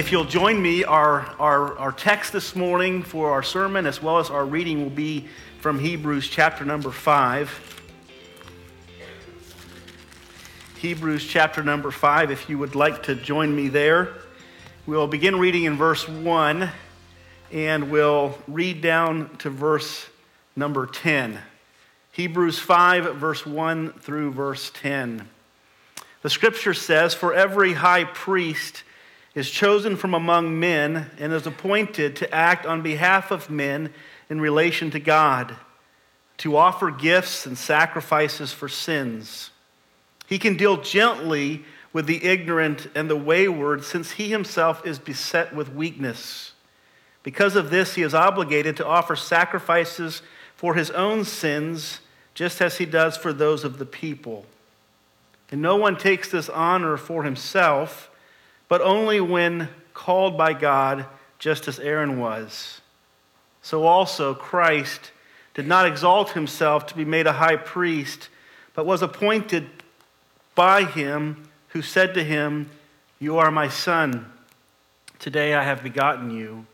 [0.00, 4.16] If you'll join me, our, our, our text this morning for our sermon as well
[4.16, 5.28] as our reading will be
[5.58, 7.82] from Hebrews chapter number 5.
[10.78, 14.14] Hebrews chapter number 5, if you would like to join me there.
[14.86, 16.70] We'll begin reading in verse 1
[17.52, 20.06] and we'll read down to verse
[20.56, 21.38] number 10.
[22.12, 25.28] Hebrews 5, verse 1 through verse 10.
[26.22, 28.82] The scripture says, For every high priest
[29.34, 33.92] is chosen from among men and is appointed to act on behalf of men
[34.28, 35.54] in relation to God,
[36.38, 39.50] to offer gifts and sacrifices for sins.
[40.26, 45.54] He can deal gently with the ignorant and the wayward, since he himself is beset
[45.54, 46.52] with weakness.
[47.22, 50.22] Because of this, he is obligated to offer sacrifices
[50.54, 52.00] for his own sins,
[52.34, 54.46] just as he does for those of the people.
[55.50, 58.09] And no one takes this honor for himself
[58.70, 61.04] but only when called by God,
[61.40, 62.80] just as Aaron was.
[63.62, 65.10] So also Christ
[65.54, 68.28] did not exalt himself to be made a high priest,
[68.72, 69.66] but was appointed
[70.54, 72.70] by him who said to him,
[73.18, 74.32] You are my son.
[75.18, 76.64] Today I have begotten you.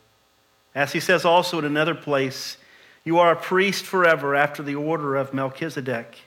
[0.75, 2.59] As he says also in another place,
[3.05, 6.19] You are a priest forever after the order of Melchizedek.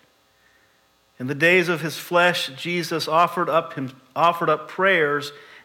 [1.20, 5.32] In the days of his flesh, Jesus offered up, him, offered up prayers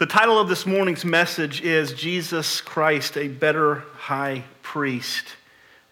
[0.00, 5.26] The title of this morning's message is Jesus Christ, a Better High Priest.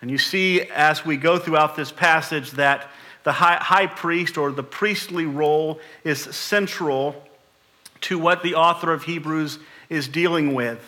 [0.00, 2.88] And you see as we go throughout this passage that
[3.24, 7.22] the high, high, priest or the priestly role is central
[8.00, 9.58] to what the author of Hebrews
[9.90, 10.80] is dealing with.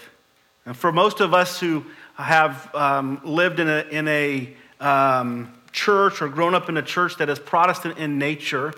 [0.64, 6.22] And for most of us who have um, lived in a, in a um, church
[6.22, 8.72] or grown up in a church that is Protestant in nature,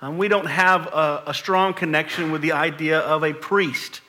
[0.00, 4.02] um, we don't have a, a, strong connection with the idea of a priest.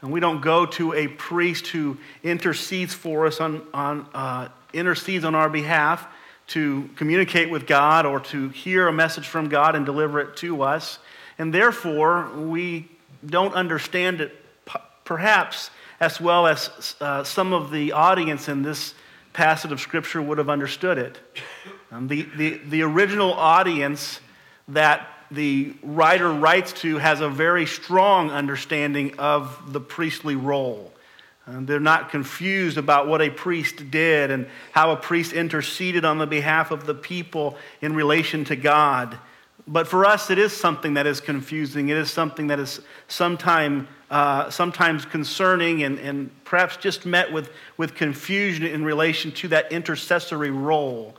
[0.00, 5.24] And we don't go to a priest who intercedes for us on, on uh, intercedes
[5.24, 6.06] on our behalf
[6.48, 10.62] to communicate with God or to hear a message from God and deliver it to
[10.62, 10.98] us.
[11.38, 12.88] And therefore, we
[13.24, 14.36] don't understand it
[15.04, 18.94] perhaps as well as uh, some of the audience in this
[19.32, 21.18] passage of Scripture would have understood it.
[21.90, 24.20] Um, the, the, the original audience
[24.68, 30.92] that the writer writes to has a very strong understanding of the priestly role.
[31.46, 36.18] And they're not confused about what a priest did and how a priest interceded on
[36.18, 39.18] the behalf of the people in relation to God.
[39.66, 41.88] But for us, it is something that is confusing.
[41.90, 47.50] It is something that is sometime, uh, sometimes concerning and, and perhaps just met with,
[47.76, 51.14] with confusion in relation to that intercessory role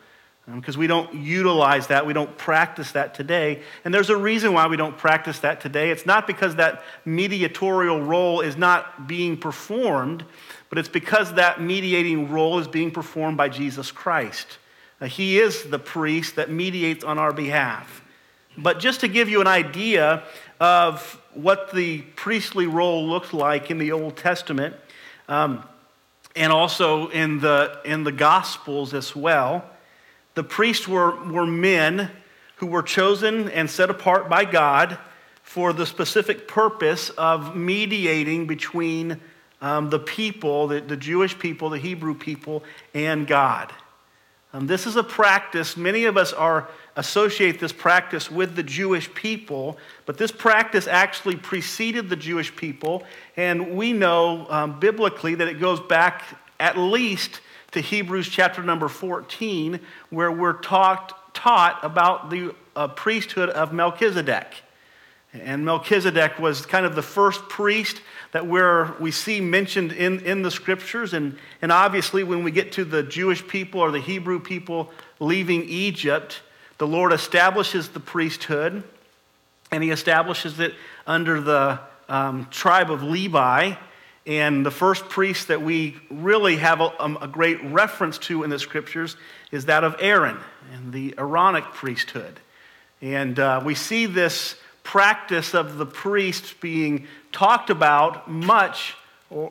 [0.53, 3.61] because um, we don't utilize that, we don't practice that today.
[3.83, 5.89] And there's a reason why we don't practice that today.
[5.89, 10.23] It's not because that mediatorial role is not being performed,
[10.69, 14.59] but it's because that mediating role is being performed by Jesus Christ.
[15.01, 18.03] Uh, he is the priest that mediates on our behalf.
[18.57, 20.23] But just to give you an idea
[20.59, 24.75] of what the priestly role looked like in the Old Testament,
[25.27, 25.63] um,
[26.35, 29.69] and also in the, in the Gospels as well.
[30.35, 32.11] The priests were, were men
[32.57, 34.97] who were chosen and set apart by God
[35.43, 39.19] for the specific purpose of mediating between
[39.61, 42.63] um, the people, the, the, Jewish people, the Hebrew people,
[42.93, 43.71] and God.
[44.53, 49.13] Um, this is a practice, many of us are associate this practice with the Jewish
[49.13, 53.03] people, but this practice actually preceded the Jewish people,
[53.37, 56.23] and we know um, biblically that it goes back
[56.59, 57.41] at least
[57.75, 64.47] to Hebrews chapter number 14, where we're taught, taught about the uh, priesthood of Melchizedek.
[65.33, 68.01] And Melchizedek was kind of the first priest
[68.31, 71.13] that where we see mentioned in, in the scriptures.
[71.13, 74.89] And, and obviously, when we get to the Jewish people or the Hebrew people
[75.19, 76.39] leaving Egypt,
[76.77, 78.85] the Lord establishes the priesthood,
[79.69, 80.75] and he establishes it
[81.05, 83.73] under the um, tribe of Levi.
[84.25, 88.49] And the first priest that we really have a, um, a, great reference to in
[88.49, 89.17] the scriptures
[89.51, 90.39] is that of Aaron
[90.73, 92.39] and the Aaronic priesthood.
[93.01, 98.95] And uh, we see this practice of the priest being talked about much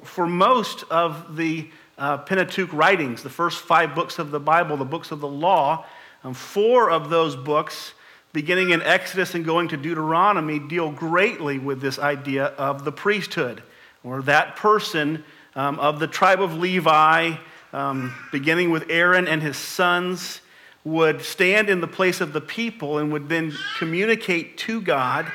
[0.02, 1.68] for most of the
[1.98, 5.84] uh, Pentateuch writings, the first five books of the Bible, the books of the law.
[6.22, 7.92] Um, four of those books,
[8.32, 13.62] beginning in Exodus and going to Deuteronomy, deal greatly with this idea of the priesthood,
[14.04, 15.24] or that person
[15.56, 17.36] um, of the tribe of Levi,
[17.72, 20.40] um, beginning with Aaron and his sons,
[20.84, 25.30] would stand in the place of the people and would then communicate to God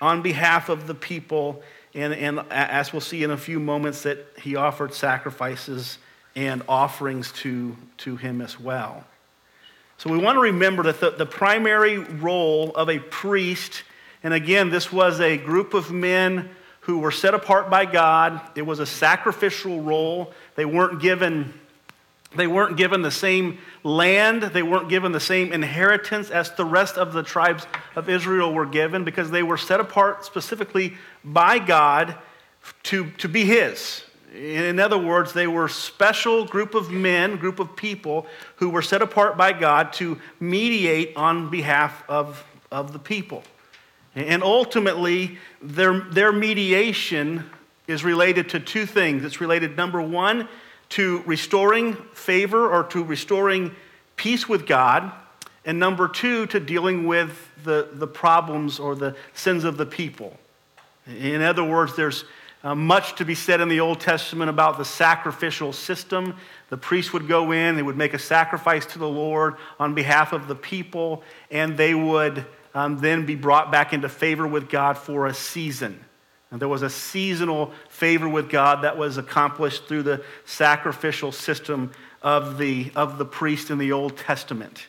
[0.00, 1.62] on behalf of the people.
[1.94, 5.98] And, and as we'll see in a few moments, that he offered sacrifices
[6.36, 9.04] and offerings to, to him as well.
[9.98, 13.82] So we want to remember that the, the primary role of a priest,
[14.22, 16.50] and again, this was a group of men
[16.86, 18.40] who were set apart by God.
[18.54, 20.32] It was a sacrificial role.
[20.54, 21.52] They weren't given
[22.34, 26.96] they weren't given the same land, they weren't given the same inheritance as the rest
[26.98, 30.94] of the tribes of Israel were given because they were set apart specifically
[31.24, 32.16] by God
[32.82, 34.04] to, to be His.
[34.34, 38.82] In other words, they were a special group of men, group of people who were
[38.82, 43.44] set apart by God to mediate on behalf of, of the people.
[44.16, 47.44] And ultimately, their, their mediation
[47.86, 49.24] is related to two things.
[49.24, 50.48] It's related, number one,
[50.90, 53.76] to restoring favor or to restoring
[54.16, 55.12] peace with God.
[55.66, 60.38] And number two, to dealing with the, the problems or the sins of the people.
[61.06, 62.24] In other words, there's
[62.64, 66.34] uh, much to be said in the Old Testament about the sacrificial system.
[66.70, 70.32] The priest would go in, they would make a sacrifice to the Lord on behalf
[70.32, 72.46] of the people, and they would
[72.76, 75.98] um, then be brought back into favor with God for a season.
[76.50, 81.90] And there was a seasonal favor with God that was accomplished through the sacrificial system
[82.20, 84.88] of the, of the priest in the Old Testament.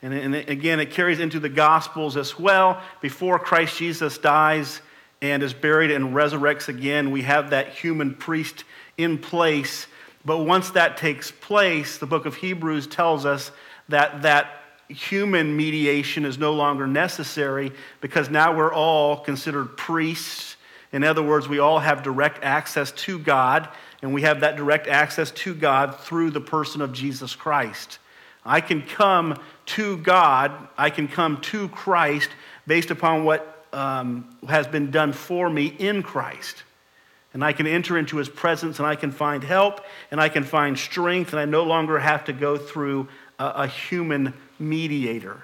[0.00, 2.80] And, and again, it carries into the Gospels as well.
[3.00, 4.80] Before Christ Jesus dies
[5.20, 8.62] and is buried and resurrects again, we have that human priest
[8.96, 9.88] in place.
[10.24, 13.50] But once that takes place, the book of Hebrews tells us
[13.88, 20.56] that that human mediation is no longer necessary because now we're all considered priests
[20.94, 23.68] in other words, we all have direct access to God,
[24.00, 27.98] and we have that direct access to God through the person of Jesus Christ.
[28.44, 29.36] I can come
[29.66, 32.30] to God, I can come to Christ
[32.68, 36.62] based upon what um, has been done for me in Christ.
[37.32, 39.80] And I can enter into his presence and I can find help
[40.12, 43.08] and I can find strength, and I no longer have to go through
[43.40, 45.42] a, a human mediator.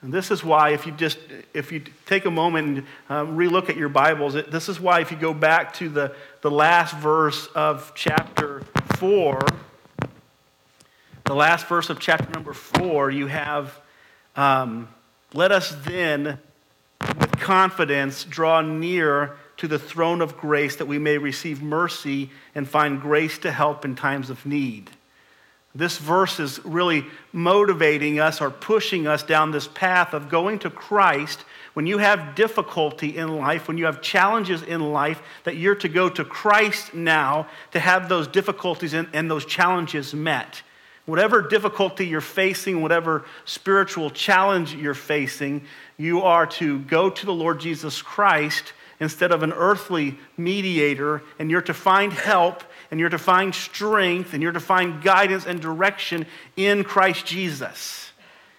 [0.00, 1.18] And this is why, if you just
[1.54, 5.00] if you take a moment and uh, relook at your Bibles, it, this is why,
[5.00, 8.62] if you go back to the, the last verse of chapter
[8.96, 9.40] 4,
[11.24, 13.76] the last verse of chapter number 4, you have,
[14.36, 14.88] um,
[15.34, 16.38] let us then
[17.00, 22.68] with confidence draw near to the throne of grace that we may receive mercy and
[22.68, 24.90] find grace to help in times of need.
[25.74, 30.70] This verse is really motivating us or pushing us down this path of going to
[30.70, 31.44] Christ
[31.74, 35.88] when you have difficulty in life, when you have challenges in life, that you're to
[35.88, 40.62] go to Christ now to have those difficulties and, and those challenges met.
[41.06, 45.64] Whatever difficulty you're facing, whatever spiritual challenge you're facing,
[45.96, 51.50] you are to go to the Lord Jesus Christ instead of an earthly mediator, and
[51.50, 55.60] you're to find help and you're to find strength and you're to find guidance and
[55.60, 56.26] direction
[56.56, 58.12] in Christ Jesus.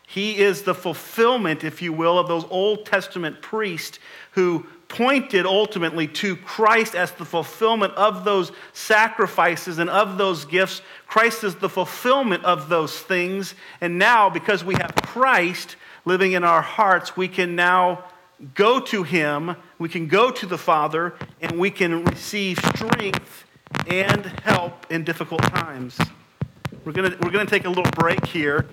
[0.08, 4.00] He is the fulfillment, if you will, of those Old Testament priests
[4.32, 10.82] who pointed ultimately to Christ as the fulfillment of those sacrifices and of those gifts.
[11.06, 13.54] Christ is the fulfillment of those things.
[13.82, 18.06] And now, because we have Christ living in our hearts, we can now
[18.56, 23.46] go to Him, we can go to the Father, and we can receive strength
[23.88, 25.98] and help in difficult times.
[26.86, 28.68] We're going we're going to take a little break here,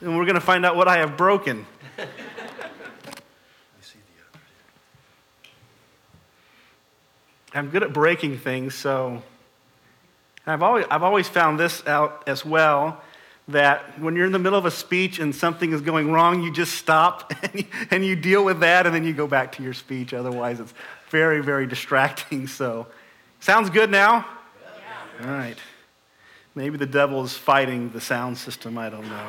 [0.00, 1.66] and we're going to find out what I have broken.
[7.54, 9.22] I'm good at breaking things, so
[10.44, 13.00] I've always, I've always found this out as well
[13.48, 16.52] that when you're in the middle of a speech and something is going wrong, you
[16.52, 19.62] just stop and you, and you deal with that and then you go back to
[19.62, 20.12] your speech.
[20.12, 20.74] Otherwise, it's
[21.14, 22.48] very, very distracting.
[22.54, 22.88] So,
[23.38, 24.26] sounds good now?
[25.20, 25.26] Yeah.
[25.28, 25.56] All right.
[26.56, 28.76] Maybe the devil is fighting the sound system.
[28.76, 29.28] I don't know.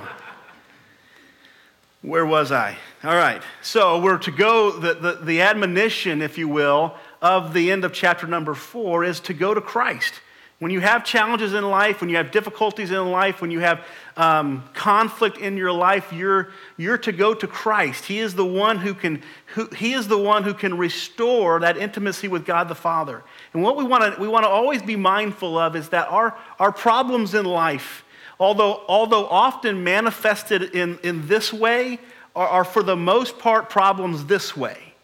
[2.01, 2.75] Where was I?
[3.03, 3.43] All right.
[3.61, 7.93] So, we're to go, the, the, the admonition, if you will, of the end of
[7.93, 10.13] chapter number four is to go to Christ.
[10.59, 13.85] When you have challenges in life, when you have difficulties in life, when you have
[14.15, 18.05] um, conflict in your life, you're, you're to go to Christ.
[18.05, 21.75] He is the one who can, who, he is the one who can restore that
[21.75, 23.21] intimacy with God the Father.
[23.51, 26.37] And what we want to we want to always be mindful of is that our,
[26.57, 28.05] our problems in life,
[28.39, 31.99] although, although often manifested in, in this way,
[32.33, 34.94] are, are for the most part problems this way.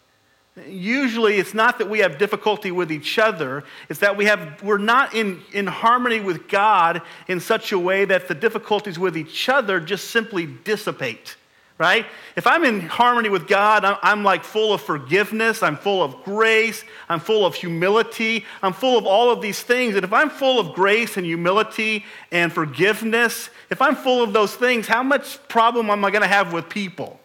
[0.67, 4.77] Usually, it's not that we have difficulty with each other, it's that we have, we're
[4.77, 9.47] not in, in harmony with God in such a way that the difficulties with each
[9.47, 11.37] other just simply dissipate,
[11.77, 12.05] right?
[12.35, 16.21] If I'm in harmony with God, I'm, I'm like full of forgiveness, I'm full of
[16.25, 19.95] grace, I'm full of humility, I'm full of all of these things.
[19.95, 24.53] And if I'm full of grace and humility and forgiveness, if I'm full of those
[24.53, 27.20] things, how much problem am I going to have with people?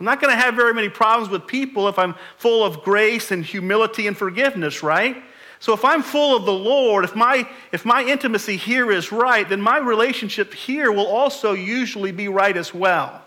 [0.00, 3.30] I'm not going to have very many problems with people if I'm full of grace
[3.30, 5.22] and humility and forgiveness, right?
[5.58, 9.46] So if I'm full of the Lord, if my, if my intimacy here is right,
[9.46, 13.22] then my relationship here will also usually be right as well.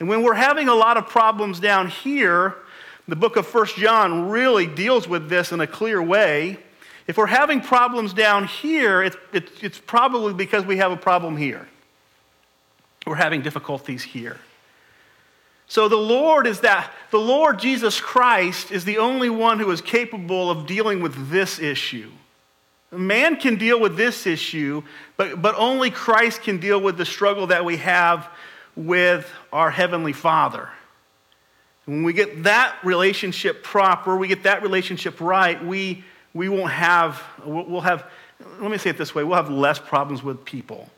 [0.00, 2.56] And when we're having a lot of problems down here,
[3.06, 6.58] the book of First John really deals with this in a clear way.
[7.06, 11.36] If we're having problems down here, it's, it's, it's probably because we have a problem
[11.36, 11.68] here.
[13.06, 14.38] We're having difficulties here.
[15.70, 19.80] So the Lord is that, the Lord Jesus Christ is the only one who is
[19.80, 22.10] capable of dealing with this issue.
[22.90, 24.82] Man can deal with this issue,
[25.16, 28.28] but, but only Christ can deal with the struggle that we have
[28.74, 30.68] with our Heavenly Father.
[31.84, 36.02] When we get that relationship proper, we get that relationship right, we,
[36.34, 38.10] we won't have, we'll have,
[38.58, 40.90] let me say it this way, we'll have less problems with people.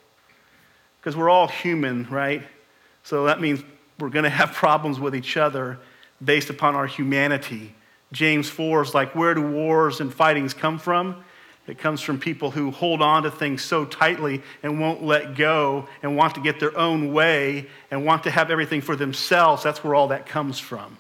[0.99, 2.43] Because we're all human, right?
[3.03, 3.63] So that means
[4.03, 5.79] we're going to have problems with each other
[6.23, 7.75] based upon our humanity.
[8.13, 11.25] James 4 is like, where do wars and fightings come from?
[11.69, 15.87] It comes from people who hold on to things so tightly and won't let go
[16.03, 19.63] and want to get their own way and want to have everything for themselves.
[19.63, 20.99] That's where all that comes from.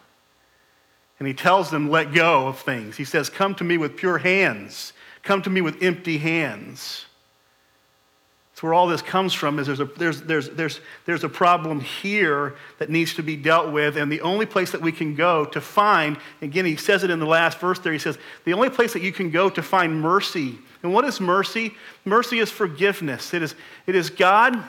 [1.18, 2.96] And he tells them, let go of things.
[2.96, 4.92] He says, come to me with pure hands,
[5.24, 7.06] come to me with empty hands
[8.62, 12.54] where all this comes from is there's a, there's, there's, there's, there's a problem here
[12.78, 15.60] that needs to be dealt with, and the only place that we can go to
[15.60, 18.92] find, again, he says it in the last verse there, he says, the only place
[18.92, 20.58] that you can go to find mercy.
[20.82, 21.74] And what is mercy?
[22.04, 23.34] Mercy is forgiveness.
[23.34, 23.54] It is,
[23.86, 24.62] it is God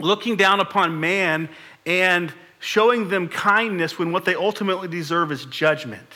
[0.00, 1.48] looking down upon man
[1.86, 6.08] and showing them kindness when what they ultimately deserve is judgment.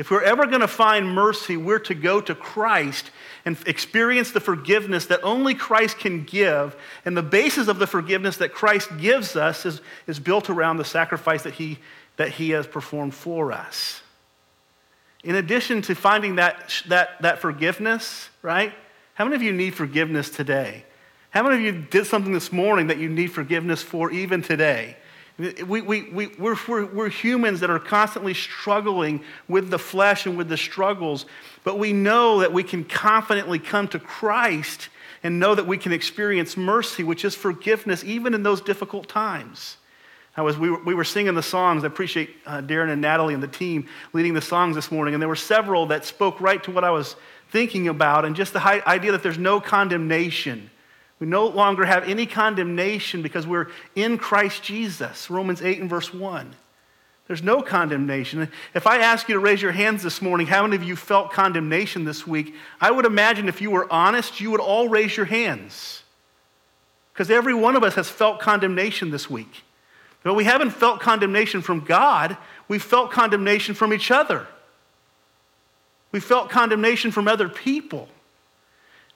[0.00, 3.10] If we're ever going to find mercy, we're to go to Christ
[3.44, 6.74] and experience the forgiveness that only Christ can give.
[7.04, 10.86] And the basis of the forgiveness that Christ gives us is, is built around the
[10.86, 11.80] sacrifice that he,
[12.16, 14.00] that he has performed for us.
[15.22, 18.72] In addition to finding that, that, that forgiveness, right?
[19.12, 20.86] How many of you need forgiveness today?
[21.28, 24.96] How many of you did something this morning that you need forgiveness for even today?
[25.40, 30.36] We, we, we, we're, we're, we're humans that are constantly struggling with the flesh and
[30.36, 31.24] with the struggles,
[31.64, 34.90] but we know that we can confidently come to Christ
[35.22, 39.78] and know that we can experience mercy, which is forgiveness, even in those difficult times.
[40.36, 41.84] I was, we, were, we were singing the songs.
[41.84, 45.22] I appreciate uh, Darren and Natalie and the team leading the songs this morning, and
[45.22, 47.16] there were several that spoke right to what I was
[47.50, 50.70] thinking about, and just the idea that there's no condemnation
[51.20, 55.30] we no longer have any condemnation because we're in Christ Jesus.
[55.30, 56.56] Romans 8 and verse 1.
[57.26, 58.50] There's no condemnation.
[58.74, 61.30] If I ask you to raise your hands this morning, how many of you felt
[61.30, 62.54] condemnation this week?
[62.80, 66.02] I would imagine if you were honest, you would all raise your hands.
[67.12, 69.62] Because every one of us has felt condemnation this week.
[70.22, 72.36] But we haven't felt condemnation from God,
[72.66, 74.46] we felt condemnation from each other.
[76.12, 78.08] We felt condemnation from other people.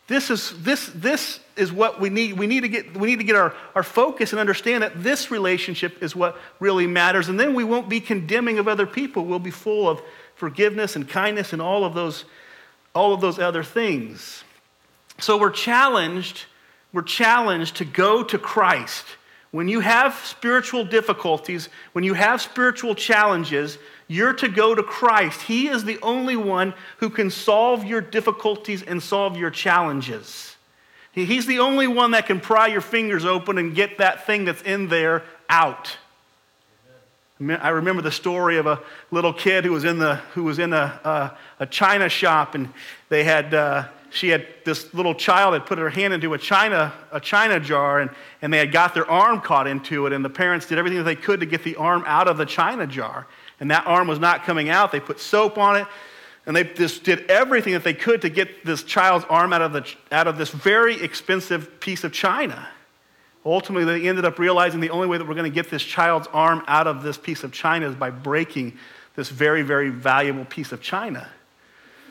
[0.07, 2.35] This is, this, this is what we need.
[2.39, 5.31] We need to get, we need to get our, our focus and understand that this
[5.31, 7.29] relationship is what really matters.
[7.29, 9.25] And then we won't be condemning of other people.
[9.25, 10.03] We'll be full of
[10.35, 12.27] forgiveness and kindness and all of those,
[12.95, 14.45] all of those other things.
[15.21, 16.45] So we're challenged,
[16.93, 19.07] we're challenged to go to Christ.
[19.53, 25.43] When you have spiritual difficulties, when you have spiritual challenges, you're to go to Christ.
[25.43, 30.57] He is the only one who can solve your difficulties and solve your challenges.
[31.13, 34.63] He's the only one that can pry your fingers open and get that thing that's
[34.63, 35.97] in there out.
[37.41, 38.81] I remember the story of a
[39.11, 42.73] little kid who was in, the, who was in a, a, a china shop, and
[43.09, 46.93] they had, uh, she had this little child had put her hand into a china,
[47.13, 48.11] a china jar, and,
[48.43, 51.05] and they had got their arm caught into it, and the parents did everything that
[51.05, 53.27] they could to get the arm out of the china jar
[53.61, 54.93] and that arm was not coming out.
[54.93, 55.87] They put soap on it.
[56.47, 59.73] And they just did everything that they could to get this child's arm out of,
[59.73, 62.69] the, out of this very expensive piece of china.
[63.47, 66.27] Ultimately, they ended up realizing the only way that we're going to get this child's
[66.33, 68.77] arm out of this piece of china is by breaking
[69.17, 71.29] this very, very valuable piece of china.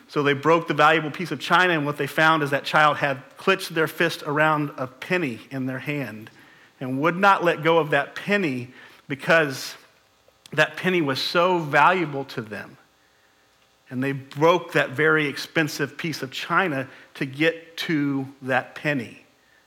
[0.08, 2.98] So they broke the valuable piece of china, and what they found is that child
[2.98, 6.30] had clutched their fist around a penny in their hand
[6.80, 8.70] and would not let go of that penny
[9.08, 9.76] because
[10.54, 12.78] that penny was so valuable to them.
[13.90, 19.26] And they broke that very expensive piece of china to get to that penny.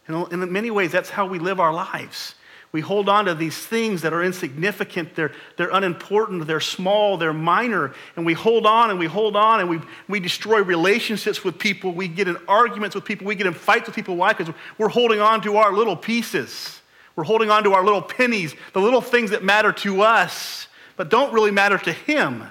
[0.08, 2.34] And in many ways, that's how we live our lives.
[2.72, 7.32] We hold on to these things that are insignificant, they're, they're unimportant, they're small, they're
[7.32, 11.58] minor, and we hold on and we hold on and we, we destroy relationships with
[11.58, 11.92] people.
[11.92, 14.16] We get in arguments with people, we get in fights with people.
[14.16, 14.32] Why?
[14.32, 16.80] Because we're holding on to our little pieces.
[17.14, 21.10] We're holding on to our little pennies, the little things that matter to us, but
[21.10, 22.44] don't really matter to Him.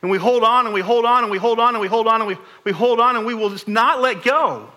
[0.00, 2.06] And we hold on and we hold on and we hold on and we hold
[2.06, 4.68] on and we, we hold on and we will just not let go.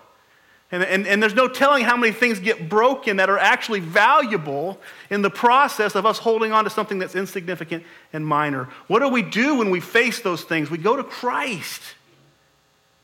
[0.72, 4.80] And, and, and there's no telling how many things get broken that are actually valuable
[5.10, 8.64] in the process of us holding on to something that's insignificant and minor.
[8.88, 10.70] What do we do when we face those things?
[10.70, 11.82] We go to Christ.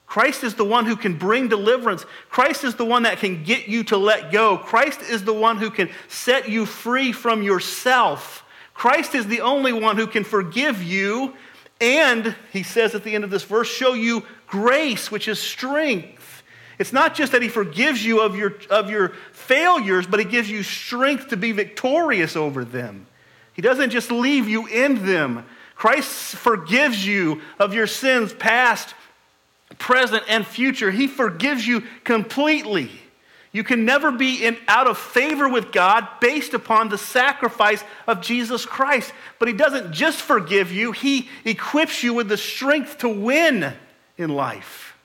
[0.09, 2.07] Christ is the one who can bring deliverance.
[2.31, 4.57] Christ is the one that can get you to let go.
[4.57, 8.43] Christ is the one who can set you free from yourself.
[8.73, 11.35] Christ is the only one who can forgive you
[11.81, 16.43] and, he says at the end of this verse, show you grace, which is strength.
[16.79, 20.51] It's not just that He forgives you of your, of your failures, but He gives
[20.51, 23.07] you strength to be victorious over them.
[23.53, 25.45] He doesn't just leave you in them.
[25.75, 28.95] Christ forgives you of your sins, past,
[29.79, 30.91] present, and future.
[30.91, 32.91] He forgives you completely.
[33.53, 38.21] You can never be in, out of favor with God based upon the sacrifice of
[38.21, 39.13] Jesus Christ.
[39.39, 43.73] But He doesn't just forgive you, He equips you with the strength to win
[44.17, 44.97] in life.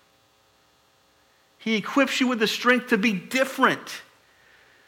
[1.57, 4.01] He equips you with the strength to be different.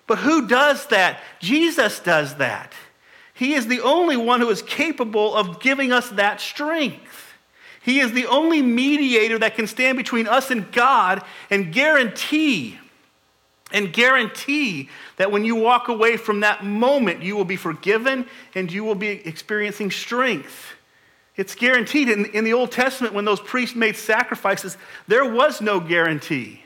[0.07, 1.21] But who does that?
[1.39, 2.73] Jesus does that.
[3.33, 7.24] He is the only one who is capable of giving us that strength.
[7.85, 11.21] He is the only mediator that can stand between us and God
[11.51, 12.79] and guarantee
[13.71, 18.71] and guarantee that when you walk away from that moment, you will be forgiven and
[18.71, 20.73] you will be experiencing strength.
[21.35, 22.09] It's guaranteed.
[22.09, 26.63] In, in the Old Testament, when those priests made sacrifices, there was no guarantee.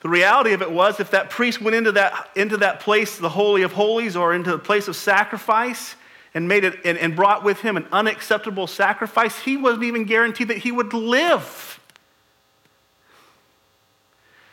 [0.00, 3.28] The reality of it was if that priest went into that, into that place, the
[3.28, 5.94] Holy of Holies, or into the place of sacrifice,
[6.36, 10.48] and made it and, and brought with him an unacceptable sacrifice, he wasn't even guaranteed
[10.48, 11.80] that he would live.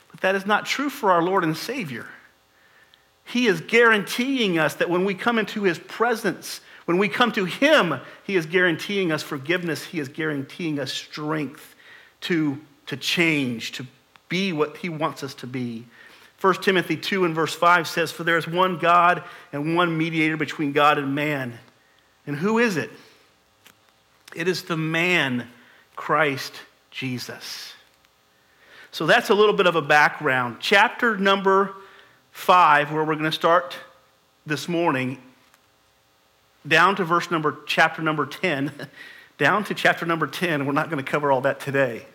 [0.09, 2.07] But that is not true for our Lord and Savior.
[3.25, 7.43] He is guaranteeing us that when we come into his presence, when we come to
[7.43, 9.83] him, he is guaranteeing us forgiveness.
[9.83, 11.75] He is guaranteeing us strength
[12.21, 13.85] to, to change, to
[14.29, 15.83] be what he wants us to be.
[16.39, 20.37] 1 Timothy 2 and verse 5 says, For there is one God and one mediator
[20.37, 21.59] between God and man.
[22.25, 22.91] And who is it?
[24.35, 25.47] It is the man,
[25.95, 26.53] Christ
[26.91, 27.73] Jesus.
[28.91, 30.57] So that's a little bit of a background.
[30.59, 31.73] Chapter number
[32.31, 33.75] 5, where we're going to start
[34.45, 35.17] this morning,
[36.67, 38.71] down to verse number, chapter number 10,
[39.37, 40.65] down to chapter number 10.
[40.65, 42.05] We're not going to cover all that today.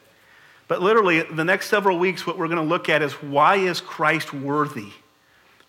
[0.69, 3.81] But literally, the next several weeks, what we're going to look at is why is
[3.81, 4.93] Christ worthy?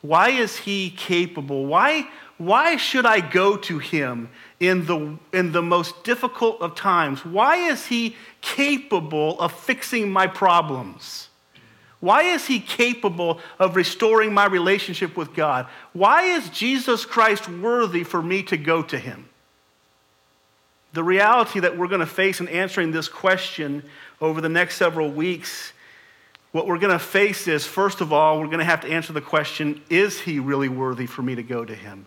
[0.02, 1.66] Why is he capable?
[1.66, 2.08] Why,
[2.40, 4.30] why should I go to him
[4.62, 7.26] in the, in the most difficult of times?
[7.26, 11.28] Why is he capable of fixing my problems?
[12.00, 15.68] Why is he capable of restoring my relationship with God?
[15.92, 19.28] Why is Jesus Christ worthy for me to go to him?
[20.94, 23.84] The reality that we're going to face in answering this question
[24.22, 25.74] over the next several weeks,
[26.54, 29.12] what we're going to face is first of all, we're going to have to answer
[29.12, 32.06] the question is he really worthy for me to go to him?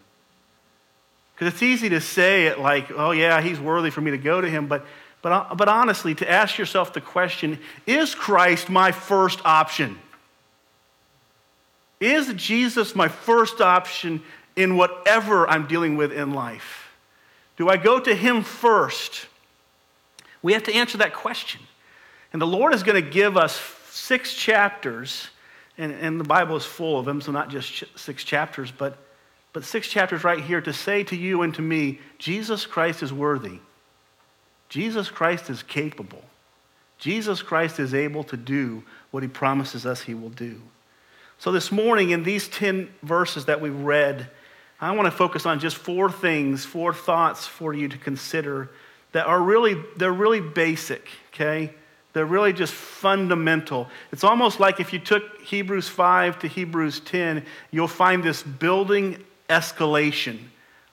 [1.42, 4.40] Because it's easy to say it like, oh, yeah, he's worthy for me to go
[4.40, 4.86] to him, but,
[5.22, 9.98] but, uh, but honestly, to ask yourself the question is Christ my first option?
[11.98, 14.22] Is Jesus my first option
[14.54, 16.92] in whatever I'm dealing with in life?
[17.56, 19.26] Do I go to Him first?
[20.42, 21.60] We have to answer that question.
[22.32, 25.26] And the Lord is going to give us six chapters,
[25.76, 28.96] and, and the Bible is full of them, so not just ch- six chapters, but,
[29.52, 33.12] but six chapters right here to say to you and to me Jesus Christ is
[33.12, 33.58] worthy.
[34.68, 36.22] Jesus Christ is capable.
[36.98, 40.60] Jesus Christ is able to do what he promises us he will do.
[41.38, 44.30] So, this morning, in these 10 verses that we've read,
[44.80, 48.70] I want to focus on just four things, four thoughts for you to consider
[49.10, 51.74] that are really, they're really basic, okay?
[52.12, 53.88] They're really just fundamental.
[54.12, 59.22] It's almost like if you took Hebrews 5 to Hebrews 10, you'll find this building
[59.52, 60.38] escalation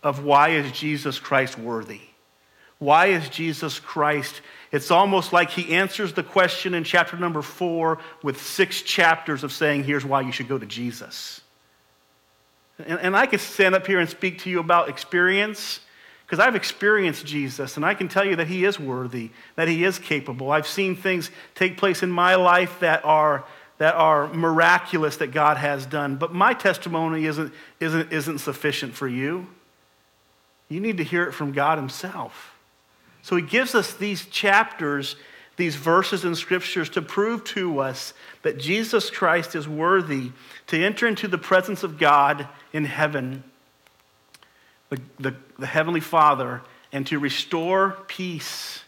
[0.03, 2.01] of why is Jesus Christ worthy?
[2.77, 4.41] Why is Jesus Christ?
[4.71, 9.51] It's almost like he answers the question in chapter number four with six chapters of
[9.51, 11.41] saying, here's why you should go to Jesus.
[12.85, 15.81] And, and I could stand up here and speak to you about experience
[16.25, 19.83] because I've experienced Jesus and I can tell you that he is worthy, that he
[19.83, 20.51] is capable.
[20.51, 23.43] I've seen things take place in my life that are,
[23.79, 29.07] that are miraculous that God has done, but my testimony isn't, isn't, isn't sufficient for
[29.07, 29.47] you.
[30.69, 32.53] You need to hear it from God himself.
[33.23, 35.15] So he gives us these chapters,
[35.57, 38.13] these verses in scriptures to prove to us
[38.43, 40.31] that Jesus Christ is worthy
[40.67, 43.43] to enter into the presence of God in heaven
[44.89, 46.61] the, the, the Heavenly Father
[46.91, 48.83] and to restore peace,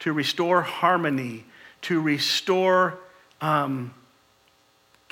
[0.00, 1.44] to restore harmony,
[1.82, 2.98] to restore
[3.40, 3.92] um,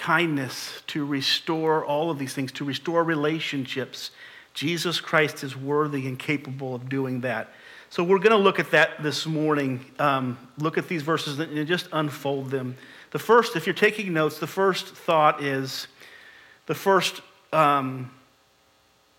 [0.00, 4.10] kindness, to restore all of these things, to restore relationships.
[4.54, 7.48] Jesus Christ is worthy and capable of doing that.
[7.90, 9.84] So we're going to look at that this morning.
[9.98, 12.76] Um, look at these verses and just unfold them.
[13.10, 15.86] The first, if you're taking notes, the first thought is
[16.66, 17.20] the first,
[17.52, 18.10] um,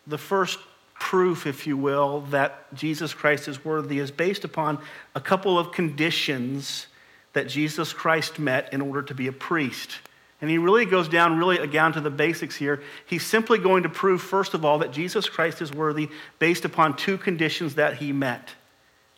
[0.08, 0.58] the first
[1.00, 4.80] proof, if you will, that Jesus Christ is worthy is based upon
[5.14, 6.88] a couple of conditions
[7.34, 10.00] that Jesus Christ met in order to be a priest.
[10.42, 12.82] And he really goes down really down to the basics here.
[13.06, 16.96] He's simply going to prove, first of all, that Jesus Christ is worthy based upon
[16.96, 18.50] two conditions that he met.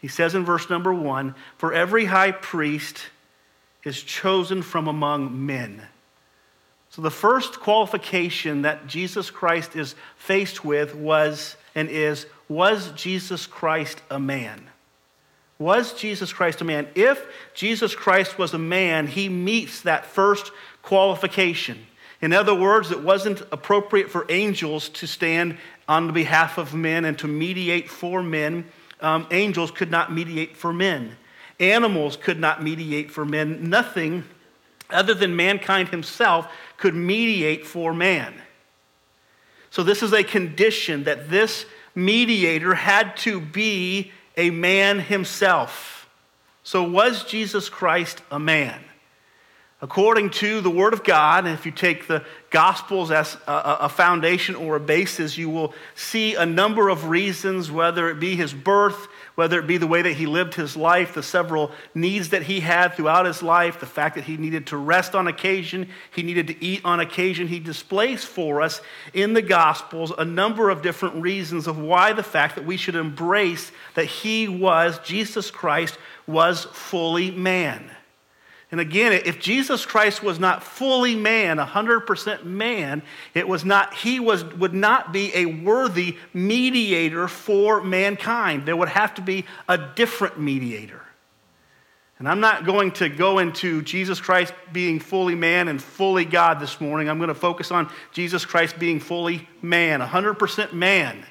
[0.02, 3.06] He says in verse number one, For every high priest
[3.86, 5.82] is chosen from among men.
[6.90, 13.48] So the first qualification that Jesus Christ is faced with was and is Was Jesus
[13.48, 14.70] Christ a man?
[15.64, 16.90] Was Jesus Christ a man?
[16.94, 21.88] If Jesus Christ was a man, he meets that first qualification.
[22.22, 27.06] In other words, it wasn't appropriate for angels to stand on the behalf of men
[27.06, 28.66] and to mediate for men.
[29.00, 31.16] Um, angels could not mediate for men.
[31.62, 33.70] Animals could not mediate for men.
[33.70, 34.26] Nothing
[34.90, 38.34] other than mankind himself could mediate for man.
[39.70, 46.10] So, this is a condition that this mediator had to be a man himself.
[46.64, 48.80] So, was Jesus Christ a man?
[49.82, 54.56] According to the Word of God, and if you take the Gospels as a, foundation
[54.56, 59.10] or a basis, you will see a number of reasons, whether it be his birth,
[59.36, 62.60] whether it be the way that he lived his life, the several needs that he
[62.60, 66.48] had throughout his life, the fact that he needed to rest on occasion, he needed
[66.48, 67.48] to eat on occasion.
[67.48, 68.82] He displays for us
[69.14, 72.96] in the Gospels a number of different reasons of why the fact that we should
[72.96, 77.90] embrace that he was, Jesus Christ, was fully man.
[78.74, 83.04] And again, if Jesus Christ was not fully man, 100% man,
[83.36, 88.66] it was not, he was, would not be a worthy mediator for mankind.
[88.66, 91.04] There would have to be a different mediator.
[92.18, 96.60] And I'm not going to go into Jesus Christ being fully man and fully God
[96.60, 97.10] this morning.
[97.10, 101.24] I'm going to focus on Jesus Christ being fully man, 100% man.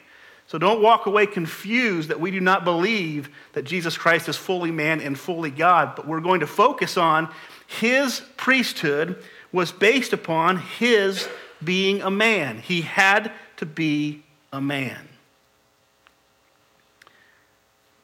[0.53, 4.71] So don't walk away confused that we do not believe that Jesus Christ is fully
[4.71, 7.33] man and fully God, but we're going to focus on
[7.67, 11.27] his priesthood was based upon his
[11.65, 12.59] being a man.
[12.59, 15.09] He had to be a man.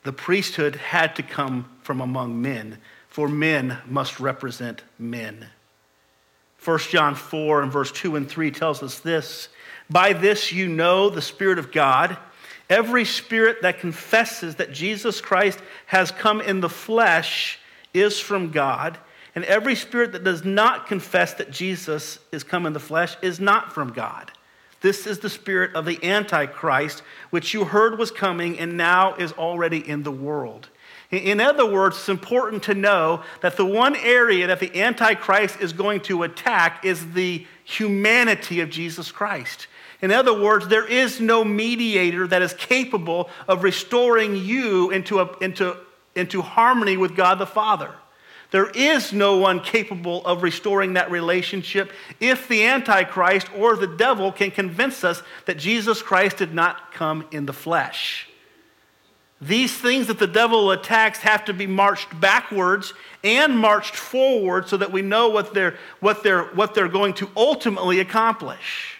[0.04, 5.48] The priesthood had to come from among men, for men must represent men.
[6.64, 9.50] 1 John 4 and verse 2 and 3 tells us this
[9.90, 12.16] By this you know the Spirit of God.
[12.70, 17.59] Every spirit that confesses that Jesus Christ has come in the flesh
[17.94, 18.98] is from God,
[19.35, 23.40] and every spirit that does not confess that Jesus is come in the flesh is
[23.40, 24.31] not from God.
[24.81, 29.33] This is the spirit of the Antichrist, which you heard was coming and now is
[29.33, 30.68] already in the world.
[31.11, 35.72] In other words, it's important to know that the one area that the Antichrist is
[35.72, 39.68] going to attack is the humanity of Jesus Christ.
[40.00, 45.37] In other words, there is no mediator that is capable of restoring you into, a,
[45.38, 45.76] into,
[46.14, 47.92] into harmony with God the Father.
[48.50, 54.32] There is no one capable of restoring that relationship if the Antichrist or the devil
[54.32, 58.28] can convince us that Jesus Christ did not come in the flesh.
[59.40, 64.76] These things that the devil attacks have to be marched backwards and marched forward so
[64.78, 68.97] that we know what they're, what they're, what they're going to ultimately accomplish.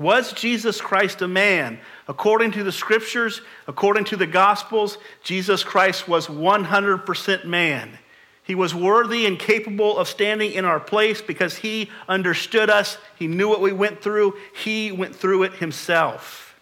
[0.00, 1.78] Was Jesus Christ a man?
[2.08, 7.98] According to the scriptures, according to the gospels, Jesus Christ was 100% man.
[8.42, 12.96] He was worthy and capable of standing in our place because he understood us.
[13.16, 14.38] He knew what we went through.
[14.64, 16.58] He went through it himself.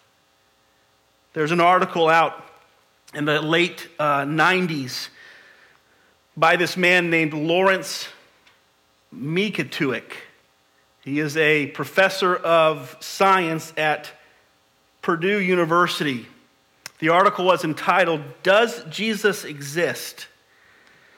[1.33, 2.44] There's an article out
[3.14, 5.11] in the late uh, 90s
[6.37, 8.09] by this man named Lawrence
[9.14, 10.11] Mykytiuk.
[11.09, 14.11] He is a professor of science at
[15.01, 16.27] Purdue University.
[16.99, 20.29] The article was entitled, Does Jesus Exist?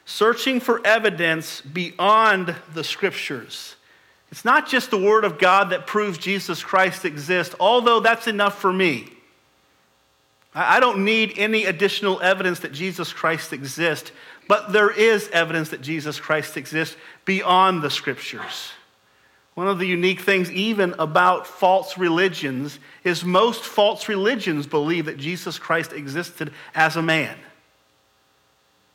[0.04, 3.74] Searching for evidence beyond the scriptures.
[4.30, 8.60] It's not just the Word of God that proves Jesus Christ exists, although that's enough
[8.60, 9.08] for me.
[10.54, 14.12] I don't need any additional evidence that Jesus Christ exists,
[14.46, 18.70] but there is evidence that Jesus Christ exists beyond the scriptures.
[19.60, 25.18] One of the unique things, even about false religions, is most false religions believe that
[25.18, 27.36] Jesus Christ existed as a man.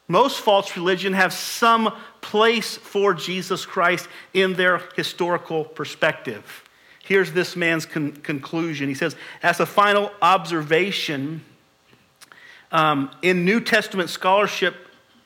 [0.07, 6.63] Most false religion have some place for Jesus Christ in their historical perspective.
[7.03, 8.89] Here's this man's con- conclusion.
[8.89, 11.45] He says, as a final observation,
[12.71, 14.75] um, in New Testament scholarship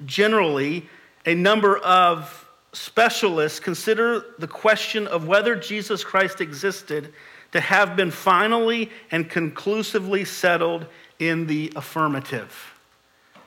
[0.05, 0.89] generally,
[1.25, 7.13] a number of specialists consider the question of whether Jesus Christ existed
[7.51, 10.85] to have been finally and conclusively settled
[11.17, 12.75] in the affirmative.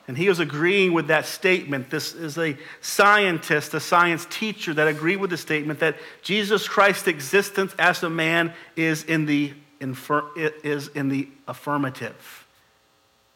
[0.07, 1.89] And he was agreeing with that statement.
[1.89, 7.07] This is a scientist, a science teacher that agreed with the statement that Jesus Christ's
[7.07, 12.42] existence as a man is in the, infer- is in the affirmative.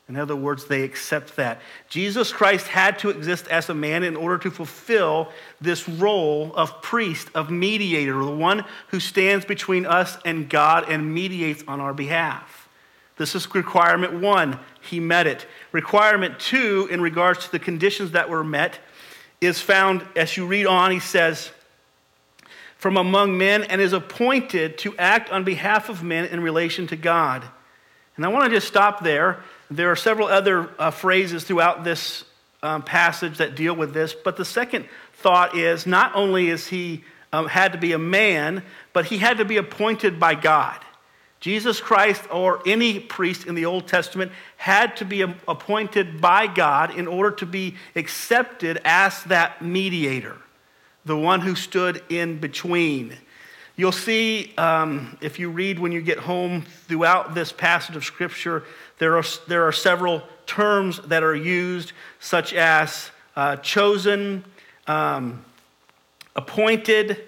[0.10, 1.60] In other words, they accept that.
[1.90, 6.82] Jesus Christ had to exist as a man in order to fulfill this role of
[6.82, 11.94] priest, of mediator, the one who stands between us and God and mediates on our
[11.94, 12.70] behalf.
[13.18, 14.60] This is requirement one.
[14.80, 15.46] He met it.
[15.74, 18.80] Requirement two, in regards to the conditions that were met,
[19.42, 20.92] is found as you read on.
[20.92, 21.52] He says,
[22.78, 26.96] from among men and is appointed to act on behalf of men in relation to
[26.96, 27.44] God.
[28.16, 32.24] And I want to just stop there there are several other uh, phrases throughout this
[32.64, 37.04] um, passage that deal with this, but the second thought is not only is he
[37.34, 40.80] um, had to be a man, but he had to be appointed by God.
[41.40, 46.98] Jesus Christ or any priest in the Old Testament had to be appointed by God
[46.98, 50.38] in order to be accepted as that mediator,
[51.06, 53.14] the one who stood in between.
[53.76, 58.64] You'll see um, if you read when you get home throughout this passage of Scripture
[59.00, 64.44] there are, there are several terms that are used, such as uh, chosen,
[64.88, 65.44] um,
[66.36, 67.24] appointed.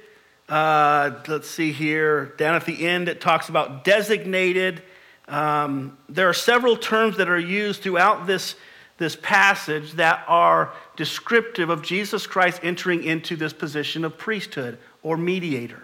[0.47, 2.33] Uh, let's see here.
[2.37, 4.81] Down at the end, it talks about designated.
[5.27, 8.55] Um, there are several terms that are used throughout this,
[8.97, 15.17] this passage that are descriptive of Jesus Christ entering into this position of priesthood or
[15.17, 15.83] mediator.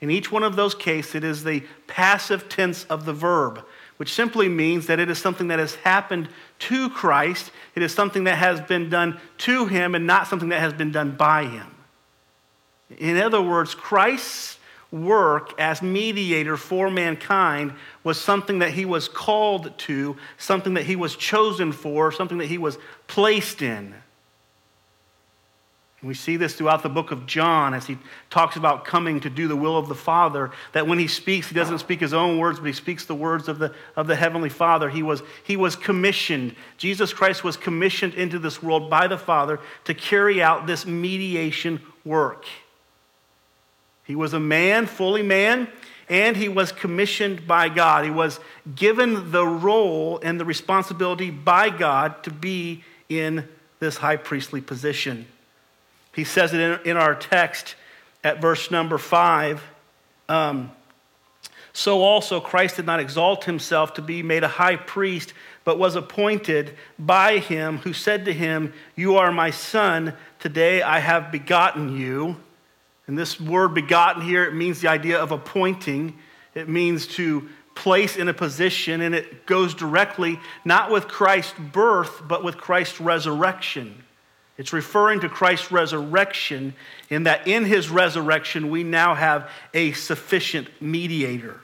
[0.00, 3.62] In each one of those cases, it is the passive tense of the verb
[4.00, 6.26] which simply means that it is something that has happened
[6.58, 7.50] to Christ.
[7.74, 10.90] It is something that has been done to him and not something that has been
[10.90, 11.66] done by him.
[12.96, 14.56] In other words, Christ's
[14.90, 20.96] work as mediator for mankind was something that he was called to, something that he
[20.96, 23.94] was chosen for, something that he was placed in.
[26.00, 27.98] And we see this throughout the book of John as he
[28.30, 30.50] talks about coming to do the will of the Father.
[30.72, 33.48] That when he speaks, he doesn't speak his own words, but he speaks the words
[33.48, 34.88] of the, of the Heavenly Father.
[34.88, 36.54] He was, he was commissioned.
[36.78, 41.82] Jesus Christ was commissioned into this world by the Father to carry out this mediation
[42.04, 42.46] work.
[44.04, 45.68] He was a man, fully man,
[46.08, 48.06] and he was commissioned by God.
[48.06, 48.40] He was
[48.74, 53.46] given the role and the responsibility by God to be in
[53.80, 55.26] this high priestly position.
[56.14, 57.76] He says it in, our text
[58.24, 59.62] at verse number five.
[60.28, 60.72] Um,
[61.72, 65.32] so also Christ did not exalt himself to be made a high priest,
[65.64, 70.98] but was appointed by him who said to him, You are my son, today I
[70.98, 72.36] have begotten you.
[73.06, 76.18] And this word begotten here, it means the idea of appointing.
[76.54, 82.22] It means to place in a position, and it goes directly not with Christ's birth,
[82.26, 84.04] but with Christ's resurrection.
[84.60, 86.74] It's referring to Christ's resurrection,
[87.08, 91.58] in that in his resurrection, we now have a sufficient mediator.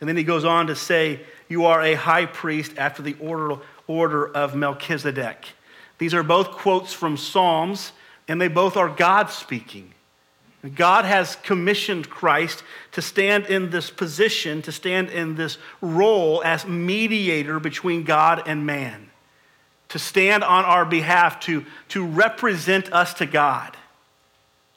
[0.00, 3.60] And then he goes on to say, You are a high priest after the order,
[3.86, 5.46] order of Melchizedek.
[5.98, 7.92] These are both quotes from Psalms,
[8.26, 9.94] and they both are God speaking.
[10.74, 16.66] God has commissioned Christ to stand in this position, to stand in this role as
[16.66, 19.07] mediator between God and man,
[19.88, 23.76] to stand on our behalf, to, to represent us to God.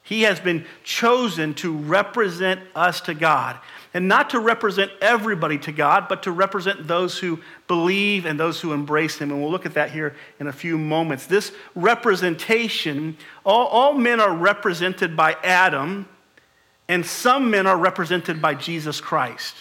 [0.02, 3.58] He has been chosen to represent us to God.
[3.94, 8.60] And not to represent everybody to God, but to represent those who believe and those
[8.60, 9.30] who embrace Him.
[9.30, 11.26] And we'll look at that here in a few moments.
[11.26, 16.08] This representation, all, all men are represented by Adam,
[16.88, 19.56] and some men are represented by Jesus Christ.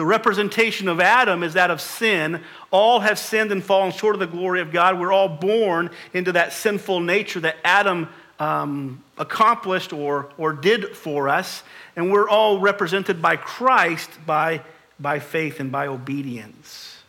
[0.00, 2.42] The representation of Adam is that of sin.
[2.70, 4.98] All have sinned and fallen short of the glory of God.
[4.98, 8.08] We're all born into that sinful nature that Adam
[8.38, 11.62] um, accomplished or, or did for us.
[11.96, 14.62] And we're all represented by Christ by,
[14.98, 16.99] by faith and by obedience.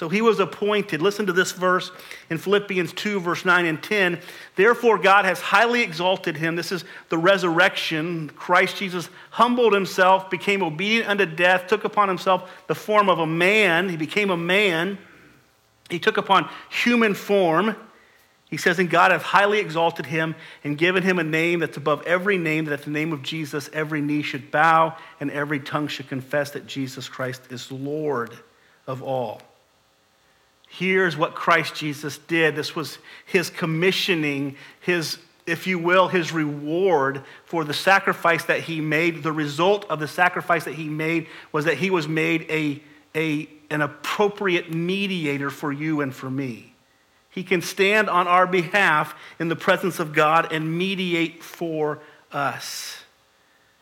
[0.00, 1.02] So he was appointed.
[1.02, 1.92] Listen to this verse
[2.30, 4.18] in Philippians 2, verse 9 and 10.
[4.56, 6.56] Therefore, God has highly exalted him.
[6.56, 8.30] This is the resurrection.
[8.30, 13.26] Christ Jesus humbled himself, became obedient unto death, took upon himself the form of a
[13.26, 13.90] man.
[13.90, 14.96] He became a man.
[15.90, 17.76] He took upon human form.
[18.48, 20.34] He says, And God hath highly exalted him
[20.64, 23.68] and given him a name that's above every name, that at the name of Jesus
[23.74, 28.32] every knee should bow and every tongue should confess that Jesus Christ is Lord
[28.86, 29.42] of all.
[30.72, 32.54] Here's what Christ Jesus did.
[32.54, 38.80] This was his commissioning, his, if you will, his reward for the sacrifice that he
[38.80, 39.24] made.
[39.24, 42.80] The result of the sacrifice that he made was that he was made a,
[43.16, 46.72] a, an appropriate mediator for you and for me.
[47.30, 51.98] He can stand on our behalf in the presence of God and mediate for
[52.30, 52.96] us.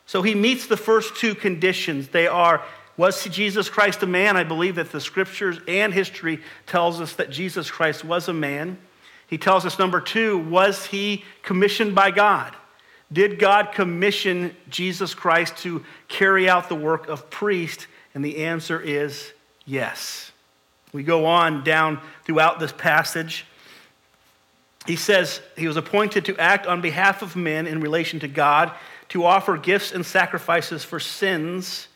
[0.07, 2.09] So he meets the first two conditions.
[2.09, 2.65] They are
[2.99, 4.37] was Jesus Christ a man?
[4.37, 8.77] I believe that the scriptures and history tells us that Jesus Christ was a man.
[9.29, 12.55] He tells us number 2, was he commissioned by God?
[13.11, 17.87] Did God commission Jesus Christ to carry out the work of priest?
[18.15, 19.33] And the answer is
[19.65, 20.33] yes.
[20.93, 23.47] We go on down throughout this passage.
[24.87, 28.73] He says he was appointed to act on behalf of men in relation to God,
[29.11, 31.89] to offer gifts and sacrifices for sins.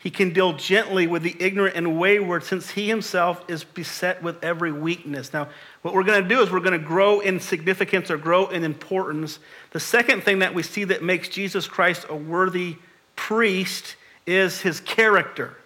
[0.00, 4.42] He can deal gently with the ignorant and wayward since he himself is beset with
[4.44, 5.32] every weakness.
[5.32, 5.48] Now,
[5.82, 8.62] what we're going to do is we're going to grow in significance or grow in
[8.62, 9.40] importance.
[9.72, 12.76] The second thing that we see that makes Jesus Christ a worthy
[13.16, 15.56] priest is his character.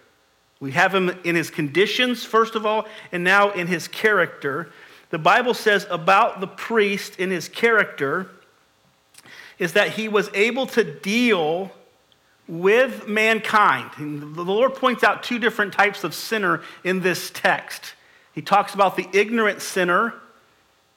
[0.59, 4.71] We have him in his conditions, first of all, and now in his character.
[5.11, 8.31] The Bible says about the priest in his character
[9.59, 11.71] is that he was able to deal
[12.47, 13.91] with mankind.
[13.97, 17.93] And the Lord points out two different types of sinner in this text.
[18.33, 20.13] He talks about the ignorant sinner,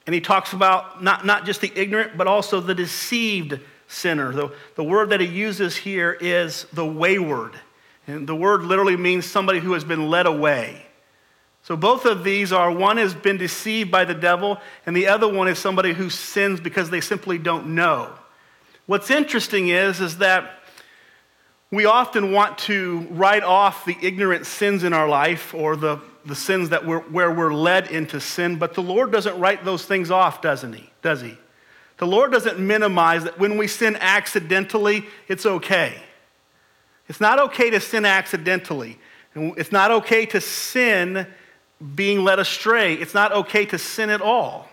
[0.05, 4.33] and he talks about not, not just the ignorant, but also the deceived sinner.
[4.33, 7.59] The, the word that he uses here is the wayward.
[8.07, 10.83] And the word literally means somebody who has been led away.
[11.63, 15.27] So both of these are one has been deceived by the devil, and the other
[15.27, 18.13] one is somebody who sins because they simply don't know.
[18.85, 20.63] What's interesting is, is that
[21.71, 26.35] we often want to write off the ignorant sins in our life or the, the
[26.35, 30.09] sins that we're, where we're led into sin, but the Lord doesn't write those things
[30.09, 30.89] off, doesn't he?
[31.01, 31.37] Does he?
[31.97, 35.97] The Lord doesn't minimize that when we sin accidentally, it's okay.
[37.09, 38.99] It's not okay to sin accidentally.
[39.35, 41.27] It's not okay to sin
[41.95, 42.93] being led astray.
[42.93, 44.66] It's not okay to sin at all.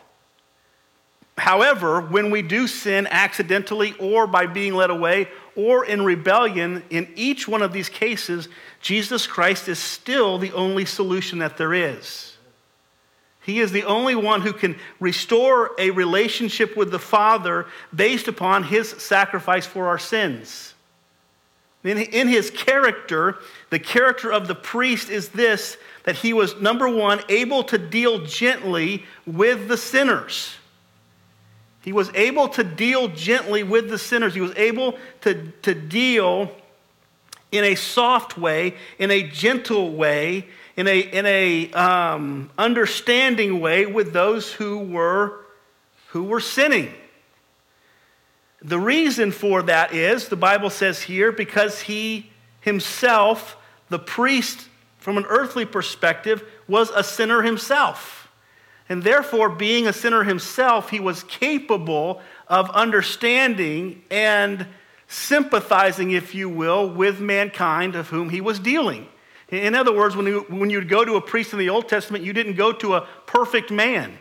[1.36, 7.08] However, when we do sin accidentally or by being led away or in rebellion, in
[7.16, 8.48] each one of these cases,
[8.80, 12.36] Jesus Christ is still the only solution that there is.
[13.44, 18.64] He is the only one who can restore a relationship with the Father based upon
[18.64, 20.74] his sacrifice for our sins.
[21.82, 23.36] In, his character,
[23.68, 28.24] the character of the priest is this that he was, number one, able to deal
[28.24, 30.54] gently with the sinners.
[31.84, 34.34] He was able to deal gently with the sinners.
[34.34, 36.50] He was able to, to deal
[37.52, 40.46] in a soft way, in a gentle way,
[40.78, 45.44] in a, in a um, understanding way with those who were,
[46.08, 46.90] who were sinning.
[48.62, 52.30] The reason for that is, the Bible says here, because he
[52.62, 53.58] himself,
[53.90, 54.68] the priest
[54.98, 58.23] from an earthly perspective, was a sinner himself.
[58.88, 64.66] And therefore, being a sinner himself, he was capable of understanding and
[65.08, 69.08] sympathizing, if you will, with mankind of whom he was dealing.
[69.48, 72.24] In other words, when you, when you'd go to a priest in the Old Testament,
[72.24, 74.18] you didn't go to a perfect man.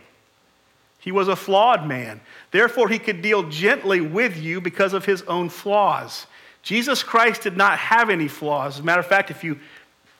[0.99, 2.21] He was a flawed man.
[2.51, 6.27] Therefore, he could deal gently with you because of his own flaws.
[6.61, 8.75] Jesus Christ did not have any flaws.
[8.75, 9.59] As a matter of fact, if you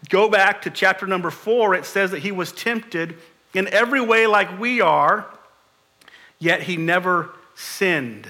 [0.09, 3.15] go back to chapter number four, it says that he was tempted
[3.53, 5.25] in every way like we are,
[6.39, 8.27] yet he never sinned.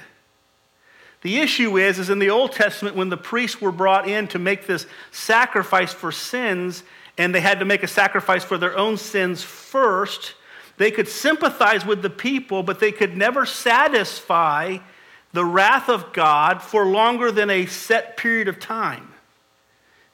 [1.22, 4.40] The issue is, is in the Old Testament, when the priests were brought in to
[4.40, 6.84] make this sacrifice for sins,
[7.18, 10.34] and they had to make a sacrifice for their own sins first,
[10.78, 14.80] they could sympathize with the people, but they could never satisfy
[15.32, 19.13] the wrath of God for longer than a set period of time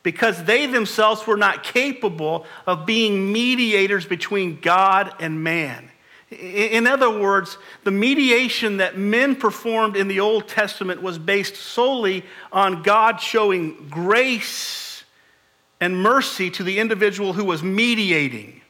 [0.03, 5.89] because they themselves were not capable of being mediators between God and man.
[6.31, 12.23] In other words, the mediation that men performed in the Old Testament was based solely
[12.51, 15.03] on God showing grace
[15.81, 18.61] and mercy to the individual who was mediating.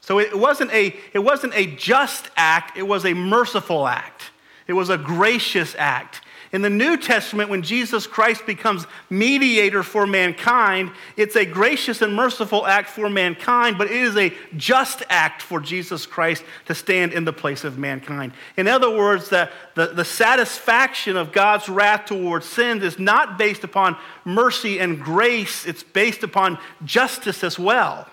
[0.00, 4.30] So it wasn't a, it wasn't a just act, it was a merciful act.
[4.66, 6.22] It was a gracious act.
[6.52, 12.12] In the New Testament, when Jesus Christ becomes mediator for mankind, it's a gracious and
[12.12, 17.12] merciful act for mankind, but it is a just act for Jesus Christ to stand
[17.12, 18.32] in the place of mankind.
[18.56, 23.62] In other words, the, the, the satisfaction of God's wrath towards sins is not based
[23.62, 28.08] upon mercy and grace, it's based upon justice as well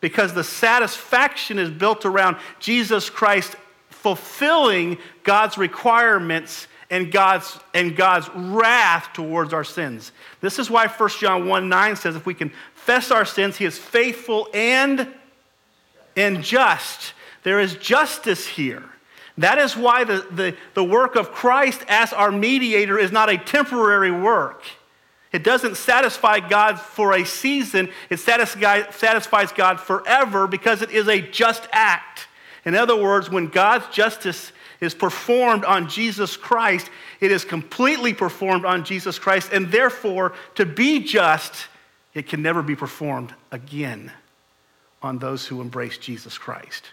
[0.00, 3.54] because the satisfaction is built around Jesus Christ
[3.90, 10.12] fulfilling God's requirements and God's, and God's wrath towards our sins.
[10.40, 13.78] This is why 1 John 1 9 says, if we confess our sins, he is
[13.78, 15.08] faithful and,
[16.16, 17.14] and just.
[17.44, 18.84] There is justice here.
[19.38, 23.38] That is why the, the, the work of Christ as our mediator is not a
[23.38, 24.64] temporary work.
[25.32, 31.20] It doesn't satisfy God for a season, it satisfies God forever because it is a
[31.20, 32.26] just act.
[32.64, 38.64] In other words, when God's justice is performed on Jesus Christ, it is completely performed
[38.64, 41.66] on Jesus Christ, and therefore, to be just,
[42.14, 44.10] it can never be performed again
[45.02, 46.84] on those who embrace Jesus Christ.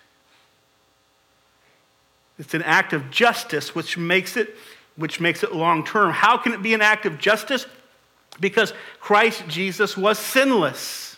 [2.39, 4.55] It's an act of justice which makes it
[4.95, 6.11] which makes it long term.
[6.11, 7.67] How can it be an act of justice?
[8.39, 11.17] because Christ Jesus was sinless.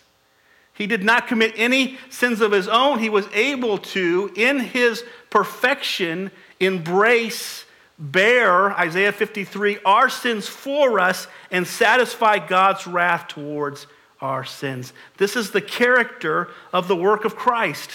[0.74, 2.98] He did not commit any sins of his own.
[2.98, 6.30] He was able to, in his perfection,
[6.60, 7.64] embrace,
[7.98, 13.86] bear, Isaiah 53, our sins for us and satisfy God's wrath towards
[14.20, 14.92] our sins.
[15.16, 17.90] This is the character of the work of Christ.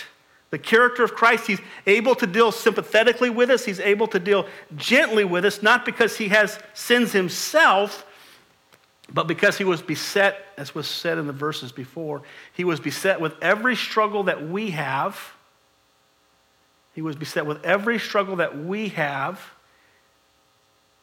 [0.50, 4.48] The character of Christ, he's able to deal sympathetically with us, he's able to deal
[4.76, 8.06] gently with us, not because he has sins himself,
[9.12, 12.22] but because he was beset, as was said in the verses before,
[12.54, 15.35] he was beset with every struggle that we have.
[16.96, 19.52] He was beset with every struggle that we have.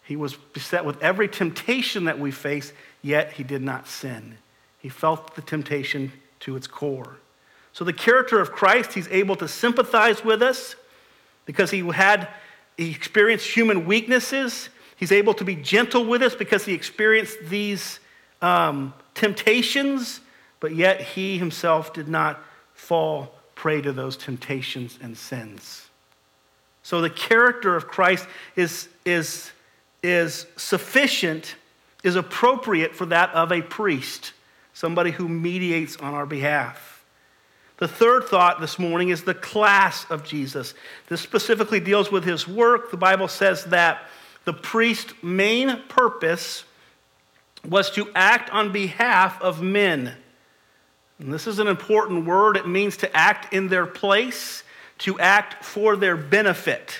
[0.04, 2.72] He was beset with every temptation that we face,
[3.02, 4.38] yet he did not sin.
[4.78, 7.18] He felt the temptation to its core.
[7.74, 10.76] So, the character of Christ, he's able to sympathize with us
[11.44, 12.26] because he had,
[12.78, 14.70] he experienced human weaknesses.
[14.96, 18.00] He's able to be gentle with us because he experienced these
[18.40, 20.20] um, temptations,
[20.58, 25.88] but yet he himself did not fall prey to those temptations and sins.
[26.82, 29.52] So the character of Christ is, is,
[30.02, 31.54] is sufficient,
[32.02, 34.32] is appropriate for that of a priest,
[34.74, 37.04] somebody who mediates on our behalf.
[37.76, 40.74] The third thought this morning is the class of Jesus.
[41.08, 42.90] This specifically deals with his work.
[42.90, 44.08] The Bible says that
[44.44, 46.64] the priest's main purpose
[47.64, 50.16] was to act on behalf of men.
[51.22, 52.56] And this is an important word.
[52.56, 54.64] It means to act in their place,
[54.98, 56.98] to act for their benefit.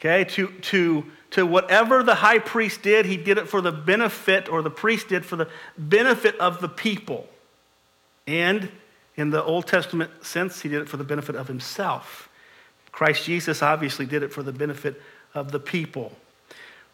[0.00, 4.48] Okay, to, to, to whatever the high priest did, he did it for the benefit,
[4.48, 7.28] or the priest did for the benefit of the people.
[8.26, 8.70] And
[9.16, 12.30] in the Old Testament sense, he did it for the benefit of himself.
[12.90, 15.00] Christ Jesus obviously did it for the benefit
[15.34, 16.12] of the people.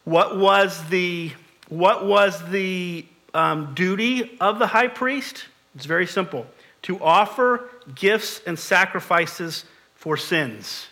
[0.05, 1.31] What was the,
[1.69, 5.45] what was the um, duty of the high priest?
[5.75, 6.47] It's very simple
[6.83, 9.65] to offer gifts and sacrifices
[9.95, 10.87] for sins.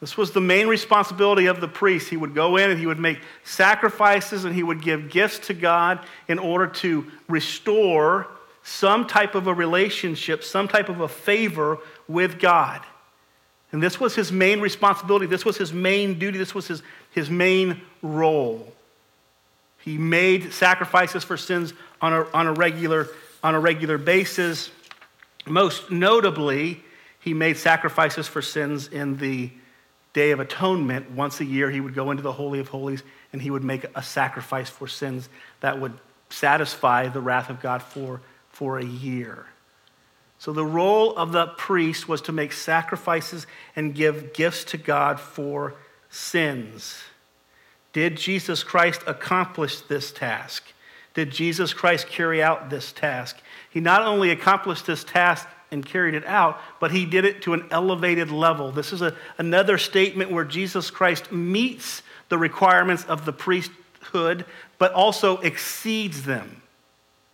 [0.00, 2.08] This was the main responsibility of the priest.
[2.08, 5.54] He would go in and he would make sacrifices and he would give gifts to
[5.54, 8.26] God in order to restore
[8.64, 11.78] some type of a relationship, some type of a favor
[12.08, 12.80] with God.
[13.72, 15.26] And this was his main responsibility.
[15.26, 16.36] This was his main duty.
[16.36, 18.72] This was his, his main role.
[19.78, 23.08] He made sacrifices for sins on a, on a, regular,
[23.42, 24.70] on a regular basis.
[25.46, 26.82] Most notably,
[27.20, 29.50] he made sacrifices for sins in the
[30.12, 33.40] Day of Atonement, once a year, he would go into the Holy of Holies and
[33.40, 35.28] he would make a sacrifice for sins
[35.60, 35.94] that would
[36.28, 38.20] satisfy the wrath of God for,
[38.50, 39.46] for a year.
[40.38, 45.18] So the role of the priest was to make sacrifices and give gifts to God
[45.18, 45.74] for
[46.10, 47.00] sins.
[47.92, 50.71] Did Jesus Christ accomplish this task?
[51.14, 53.36] Did Jesus Christ carry out this task?
[53.70, 57.54] He not only accomplished this task and carried it out, but he did it to
[57.54, 58.70] an elevated level.
[58.72, 64.44] This is a, another statement where Jesus Christ meets the requirements of the priesthood,
[64.78, 66.62] but also exceeds them.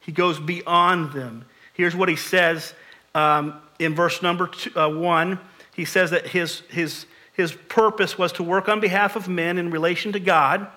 [0.00, 1.44] He goes beyond them.
[1.74, 2.74] Here's what he says
[3.14, 5.38] um, in verse number two, uh, one.
[5.74, 9.70] He says that his, his, his purpose was to work on behalf of men in
[9.70, 10.68] relation to God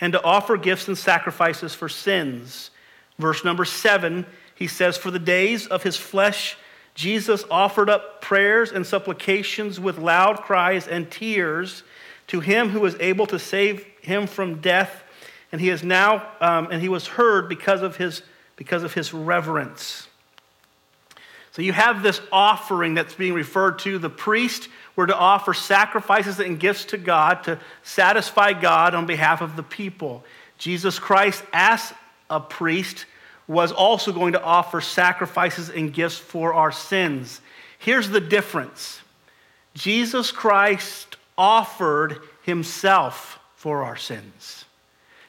[0.00, 2.70] and to offer gifts and sacrifices for sins.
[3.18, 6.56] Verse number seven, he says, For the days of his flesh,
[6.94, 11.82] Jesus offered up prayers and supplications with loud cries and tears
[12.28, 15.04] to him who was able to save him from death.
[15.52, 18.22] And he is now, um, and he was heard because of his,
[18.56, 20.08] because of his reverence.
[21.56, 23.98] So you have this offering that's being referred to.
[23.98, 29.40] The priest were to offer sacrifices and gifts to God to satisfy God on behalf
[29.40, 30.22] of the people.
[30.58, 31.94] Jesus Christ, as
[32.28, 33.06] a priest,
[33.48, 37.40] was also going to offer sacrifices and gifts for our sins.
[37.78, 39.00] Here's the difference
[39.72, 44.66] Jesus Christ offered himself for our sins.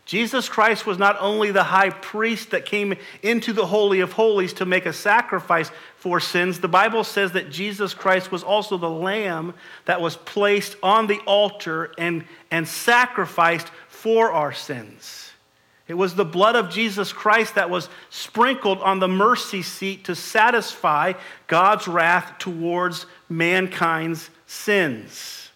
[0.07, 4.53] Jesus Christ was not only the high priest that came into the Holy of Holies
[4.53, 8.89] to make a sacrifice for sins, the Bible says that Jesus Christ was also the
[8.89, 15.31] lamb that was placed on the altar and, and sacrificed for our sins.
[15.87, 20.15] It was the blood of Jesus Christ that was sprinkled on the mercy seat to
[20.15, 21.13] satisfy
[21.47, 25.49] God's wrath towards mankind's sins.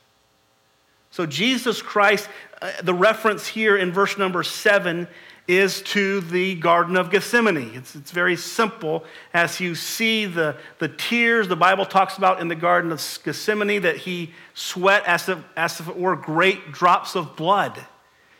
[1.11, 2.29] So, Jesus Christ,
[2.61, 5.07] uh, the reference here in verse number seven
[5.47, 7.71] is to the Garden of Gethsemane.
[7.73, 9.03] It's, it's very simple.
[9.33, 13.81] As you see the, the tears the Bible talks about in the Garden of Gethsemane,
[13.81, 17.79] that he sweat as if, as if it were great drops of blood.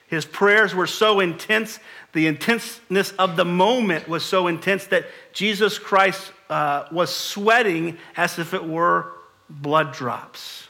[0.07, 1.79] His prayers were so intense,
[2.11, 8.37] the intenseness of the moment was so intense that Jesus Christ uh, was sweating as
[8.37, 9.13] if it were
[9.49, 10.67] blood drops.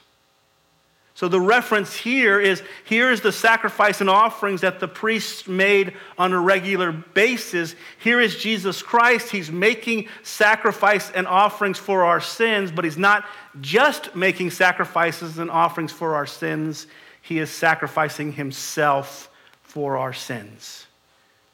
[1.21, 5.93] So the reference here is here is the sacrifice and offerings that the priests made
[6.17, 7.75] on a regular basis.
[7.99, 9.29] Here is Jesus Christ.
[9.29, 13.23] He's making sacrifice and offerings for our sins, but he's not
[13.61, 16.87] just making sacrifices and offerings for our sins.
[17.21, 19.29] He is sacrificing himself
[19.61, 20.87] for our sins.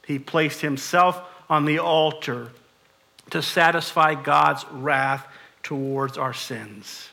[0.05, 2.51] He placed himself on the altar
[3.31, 5.27] to satisfy God's wrath
[5.61, 7.09] towards our sins.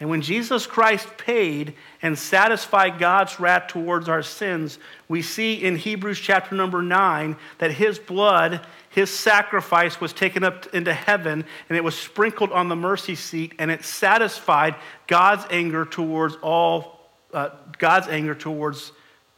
[0.00, 4.78] And when Jesus Christ paid and satisfied God's wrath towards our sins,
[5.08, 10.72] we see in Hebrews chapter number 9 that his blood, his sacrifice was taken up
[10.72, 14.76] into heaven and it was sprinkled on the mercy seat and it satisfied
[15.08, 16.98] God's anger towards all
[17.34, 18.92] uh, God's anger towards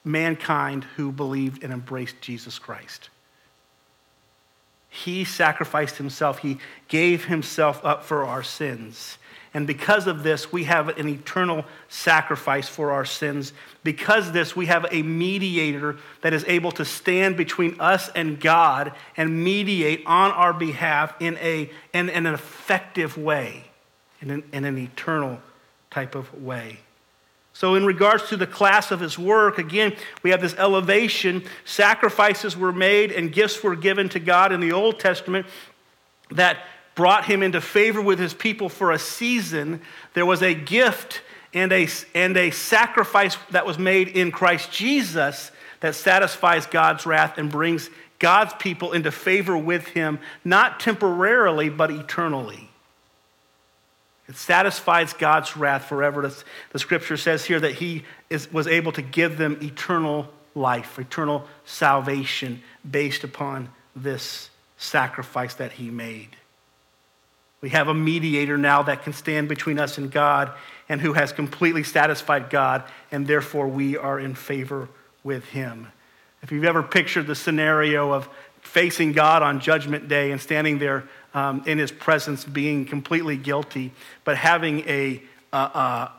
[0.05, 3.11] mankind who believed and embraced Jesus Christ.
[4.89, 6.59] He sacrificed himself, he
[6.89, 9.19] gave himself up for our sins.
[9.53, 13.53] And because of this, we have an eternal sacrifice for our sins.
[13.83, 18.93] Because this, we have a mediator that is able to stand between us and God
[19.17, 23.65] and mediate on our behalf in, a, in, in an effective way,
[24.21, 25.41] in an, in an eternal
[25.91, 26.79] type of way.
[27.53, 31.45] So, in regards to the class of his work, again, we have this elevation.
[31.65, 35.47] Sacrifices were made and gifts were given to God in the Old Testament
[36.31, 36.59] that
[37.01, 39.81] brought him into favor with his people for a season.
[40.13, 41.23] There was a gift
[41.55, 47.39] and a, and a sacrifice that was made in Christ Jesus that satisfies God's wrath
[47.39, 47.89] and brings
[48.19, 52.69] God's people into favor with him, not temporarily, but eternally.
[54.29, 56.31] It satisfies God's wrath forever.
[56.73, 61.49] The scripture says here that he is, was able to give them eternal life, eternal
[61.65, 66.37] salvation based upon this sacrifice that he made.
[67.61, 70.53] We have a mediator now that can stand between us and God
[70.89, 74.89] and who has completely satisfied God, and therefore we are in favor
[75.23, 75.89] with him.
[76.43, 78.29] If you've ever pictured the scenario of
[78.63, 81.05] facing God on Judgment Day and standing there
[81.35, 83.93] um, in his presence being completely guilty,
[84.25, 86.11] but having a, a,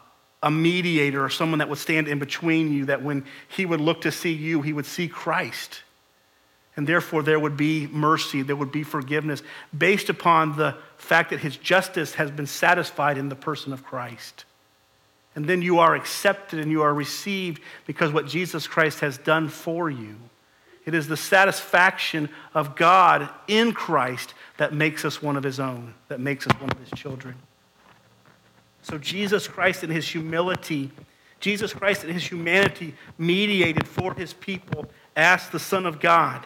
[0.44, 4.02] a mediator or someone that would stand in between you, that when he would look
[4.02, 5.82] to see you, he would see Christ.
[6.82, 9.44] And therefore, there would be mercy, there would be forgiveness
[9.78, 14.46] based upon the fact that his justice has been satisfied in the person of Christ.
[15.36, 19.48] And then you are accepted and you are received because what Jesus Christ has done
[19.48, 20.16] for you.
[20.84, 25.94] It is the satisfaction of God in Christ that makes us one of his own,
[26.08, 27.36] that makes us one of his children.
[28.82, 30.90] So Jesus Christ in his humility,
[31.42, 36.46] Jesus Christ in his humanity mediated for his people as the Son of God.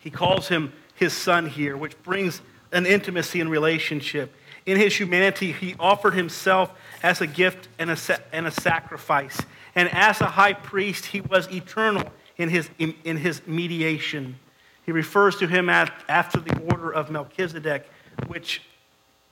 [0.00, 2.42] He calls him his son here, which brings
[2.72, 4.34] an intimacy and relationship.
[4.66, 6.72] In his humanity, he offered himself
[7.02, 7.98] as a gift and a,
[8.32, 9.40] and a sacrifice.
[9.74, 14.38] And as a high priest, he was eternal in his, in, in his mediation.
[14.84, 17.88] He refers to him as, after the order of Melchizedek,
[18.26, 18.62] which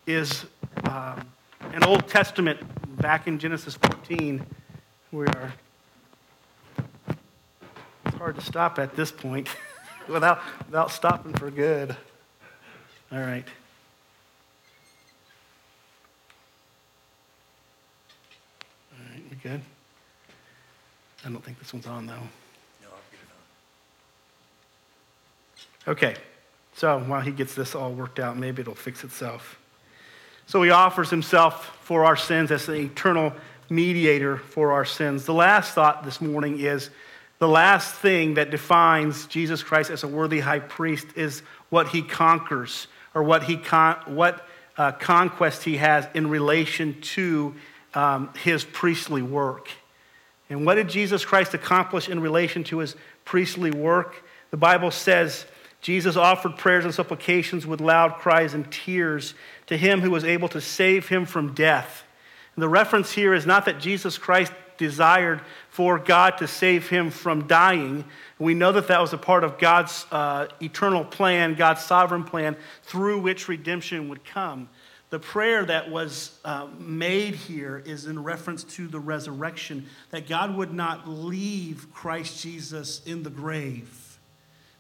[0.06, 0.44] is
[0.84, 1.26] um,
[1.72, 2.58] an Old Testament
[3.00, 4.44] back in Genesis 14.
[5.12, 5.52] We are.
[8.06, 9.48] It's hard to stop at this point
[10.08, 11.96] without, without stopping for good.
[13.12, 13.44] All right.
[18.92, 19.60] All right, we good?
[21.24, 22.14] I don't think this one's on, though.
[22.14, 22.20] No,
[22.84, 23.28] I'll get it
[25.86, 25.92] on.
[25.92, 26.16] Okay,
[26.74, 29.58] so while he gets this all worked out, maybe it'll fix itself.
[30.46, 33.32] So he offers himself for our sins as the eternal
[33.70, 35.24] mediator for our sins.
[35.26, 36.90] The last thought this morning is
[37.38, 42.02] the last thing that defines Jesus Christ as a worthy high priest is what he
[42.02, 47.54] conquers or what, he con- what uh, conquest he has in relation to
[47.94, 49.70] um, his priestly work.
[50.50, 54.24] And what did Jesus Christ accomplish in relation to his priestly work?
[54.50, 55.44] The Bible says
[55.80, 59.34] Jesus offered prayers and supplications with loud cries and tears
[59.66, 62.04] to him who was able to save him from death.
[62.56, 65.40] And the reference here is not that Jesus Christ desired
[65.78, 68.04] for God to save him from dying.
[68.40, 72.56] We know that that was a part of God's uh, eternal plan, God's sovereign plan,
[72.82, 74.68] through which redemption would come.
[75.10, 80.56] The prayer that was uh, made here is in reference to the resurrection, that God
[80.56, 84.18] would not leave Christ Jesus in the grave.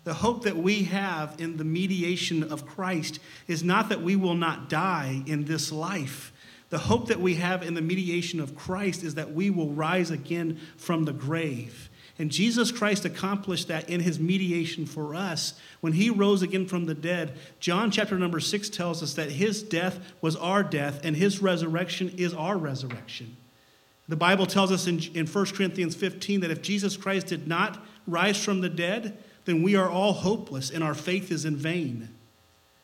[0.02, 4.34] The hope that we have in the mediation of Christ is not that we will
[4.34, 6.32] not die in this life.
[6.70, 10.10] The hope that we have in the mediation of Christ is that we will rise
[10.10, 11.88] again from the grave.
[12.18, 15.54] And Jesus Christ accomplished that in his mediation for us.
[15.80, 19.62] When he rose again from the dead, John chapter number six tells us that his
[19.62, 23.36] death was our death and his resurrection is our resurrection.
[24.08, 27.84] The Bible tells us in, in 1 Corinthians 15 that if Jesus Christ did not
[28.06, 32.08] rise from the dead, then we are all hopeless and our faith is in vain.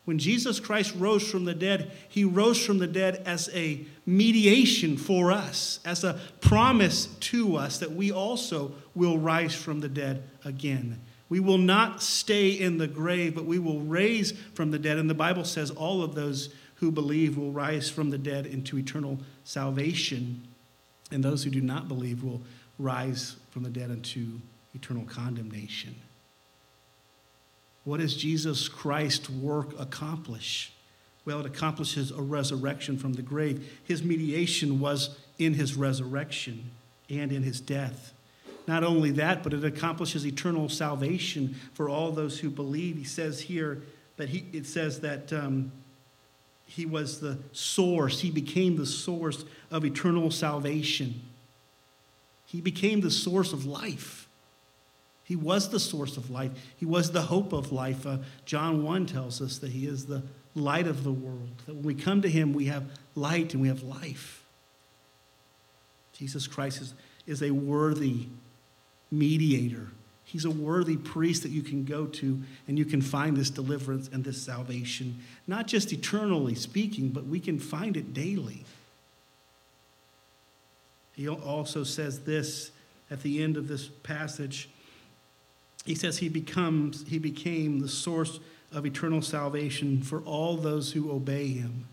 [0.05, 4.98] When Jesus Christ rose from the dead, he rose from the dead as a mediation
[4.98, 10.22] for us, as a promise to us that we also will rise from the dead
[10.44, 11.00] again.
[11.30, 14.98] We will not stay in the grave, but we will raise from the dead.
[14.98, 18.78] And the Bible says all of those who believe will rise from the dead into
[18.78, 20.46] eternal salvation,
[21.11, 22.42] and those who do not believe will
[22.78, 24.40] rise from the dead into
[24.74, 25.94] eternal condemnation.
[27.85, 30.72] What does Jesus Christ's work accomplish?
[31.24, 33.80] Well, it accomplishes a resurrection from the grave.
[33.85, 36.70] His mediation was in his resurrection
[37.09, 38.12] and in his death.
[38.66, 42.97] Not only that, but it accomplishes eternal salvation for all those who believe.
[42.97, 43.82] He says here
[44.16, 45.70] that he, it says that um,
[46.66, 51.22] he was the source, he became the source of eternal salvation.
[52.47, 54.24] He became the source of life.
[55.25, 56.53] He was the source of life.
[56.77, 58.07] He was the hope of life.
[58.07, 60.22] Uh, John 1 tells us that He is the
[60.55, 63.68] light of the world, that when we come to Him, we have light and we
[63.68, 64.45] have life.
[66.12, 66.95] Jesus Christ is,
[67.27, 68.27] is a worthy
[69.11, 69.89] mediator.
[70.25, 74.09] He's a worthy priest that you can go to and you can find this deliverance
[74.12, 78.64] and this salvation, not just eternally speaking, but we can find it daily.
[81.14, 82.70] He also says this
[83.11, 84.68] at the end of this passage
[85.85, 88.41] he says he becomes he became the source
[88.72, 91.87] of eternal salvation for all those who obey him.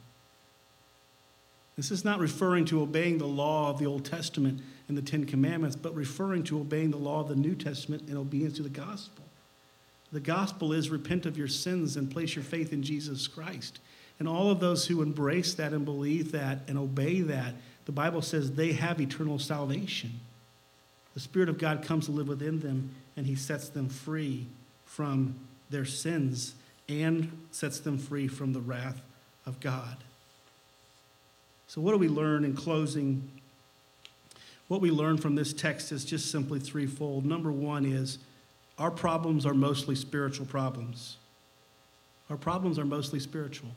[1.77, 5.25] This is not referring to obeying the law of the Old Testament and the Ten
[5.25, 8.69] Commandments, but referring to obeying the law of the New Testament and obedience to the
[8.69, 9.23] gospel.
[10.11, 13.79] The gospel is repent of your sins and place your faith in Jesus Christ.
[14.19, 18.21] And all of those who embrace that and believe that and obey that, the Bible
[18.21, 20.19] says they have eternal salvation.
[21.13, 24.47] The Spirit of God comes to live within them and he sets them free
[24.83, 25.35] from
[25.69, 26.55] their sins
[26.89, 28.99] and sets them free from the wrath
[29.45, 29.97] of God.
[31.67, 33.29] So, what do we learn in closing?
[34.69, 37.23] What we learn from this text is just simply threefold.
[37.23, 38.17] Number one is
[38.79, 41.17] our problems are mostly spiritual problems.
[42.27, 43.69] Our problems are mostly spiritual.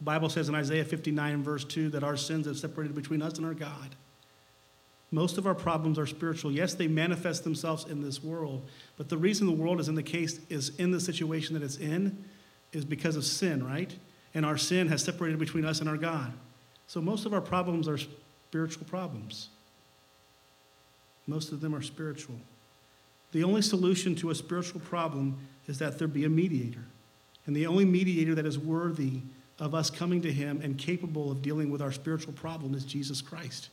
[0.00, 3.38] The Bible says in Isaiah 59, verse 2, that our sins have separated between us
[3.38, 3.94] and our God.
[5.12, 6.50] Most of our problems are spiritual.
[6.50, 10.02] Yes, they manifest themselves in this world, but the reason the world is in the
[10.02, 12.24] case is in the situation that it's in
[12.72, 13.94] is because of sin, right?
[14.34, 16.32] And our sin has separated between us and our God.
[16.86, 17.98] So most of our problems are
[18.48, 19.50] spiritual problems.
[21.26, 22.36] Most of them are spiritual.
[23.32, 25.38] The only solution to a spiritual problem
[25.68, 26.84] is that there be a mediator.
[27.46, 29.20] And the only mediator that is worthy
[29.58, 33.20] of us coming to him and capable of dealing with our spiritual problem is Jesus
[33.20, 33.68] Christ.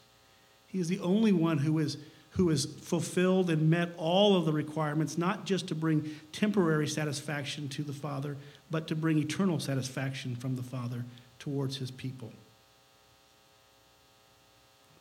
[0.71, 1.97] He is the only one who is
[2.31, 7.67] who has fulfilled and met all of the requirements, not just to bring temporary satisfaction
[7.69, 8.37] to the Father,
[8.69, 11.03] but to bring eternal satisfaction from the Father
[11.39, 12.31] towards his people.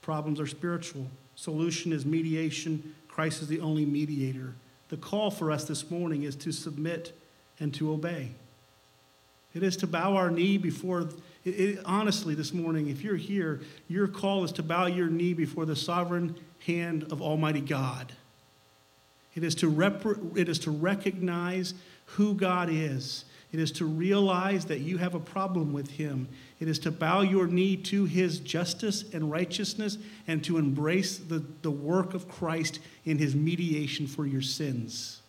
[0.00, 1.06] Problems are spiritual.
[1.36, 2.94] Solution is mediation.
[3.08, 4.54] Christ is the only mediator.
[4.88, 7.12] The call for us this morning is to submit
[7.60, 8.30] and to obey.
[9.54, 11.08] It is to bow our knee before,
[11.48, 15.32] it, it, honestly, this morning, if you're here, your call is to bow your knee
[15.32, 16.36] before the sovereign
[16.66, 18.12] hand of Almighty God.
[19.34, 20.04] It is to, rep-
[20.36, 21.74] it is to recognize
[22.06, 23.24] who God is.
[23.52, 26.28] It is to realize that you have a problem with Him.
[26.60, 29.96] It is to bow your knee to His justice and righteousness
[30.26, 35.22] and to embrace the, the work of Christ in His mediation for your sins.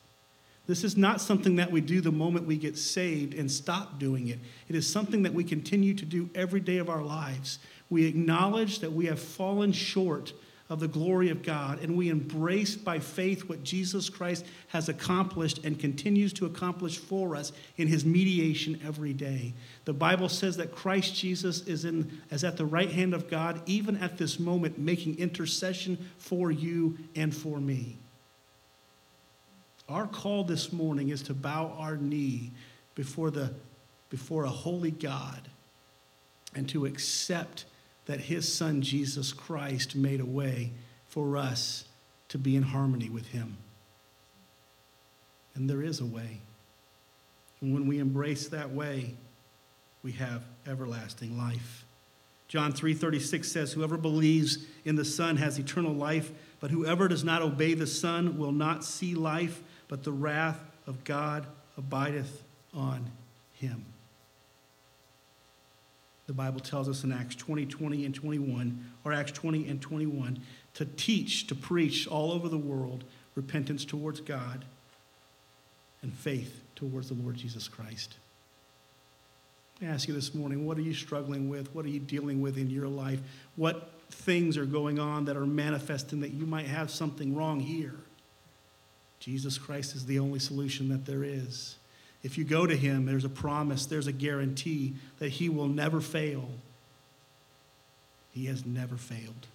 [0.69, 4.27] This is not something that we do the moment we get saved and stop doing
[4.27, 4.37] it.
[4.67, 7.57] It is something that we continue to do every day of our lives.
[7.89, 10.31] We acknowledge that we have fallen short
[10.69, 15.65] of the glory of God, and we embrace by faith what Jesus Christ has accomplished
[15.65, 19.55] and continues to accomplish for us in his mediation every day.
[19.85, 23.63] The Bible says that Christ Jesus is, in, is at the right hand of God,
[23.65, 27.97] even at this moment, making intercession for you and for me.
[29.89, 32.51] Our call this morning is to bow our knee
[32.93, 33.51] before, the,
[34.11, 35.49] before a holy God
[36.53, 37.65] and to accept
[38.05, 40.71] that his son Jesus Christ made a way
[41.07, 41.85] for us
[42.27, 43.57] to be in harmony with him.
[45.55, 46.41] And there is a way.
[47.59, 49.15] And when we embrace that way,
[50.03, 51.83] we have everlasting life.
[52.47, 57.41] John 3:36 says whoever believes in the son has eternal life, but whoever does not
[57.41, 61.45] obey the son will not see life, but the wrath of God
[61.77, 63.11] abideth on
[63.53, 63.83] him.
[66.27, 70.39] The Bible tells us in Acts 20, 20, and 21, or Acts 20 and 21,
[70.75, 73.03] to teach, to preach all over the world
[73.35, 74.63] repentance towards God
[76.03, 78.15] and faith towards the Lord Jesus Christ.
[79.81, 81.73] I ask you this morning, what are you struggling with?
[81.73, 83.19] What are you dealing with in your life?
[83.55, 87.95] What things are going on that are manifesting that you might have something wrong here?
[89.19, 91.75] Jesus Christ is the only solution that there is.
[92.23, 96.01] If you go to him, there's a promise, there's a guarantee that he will never
[96.01, 96.49] fail.
[98.31, 99.47] He has never failed.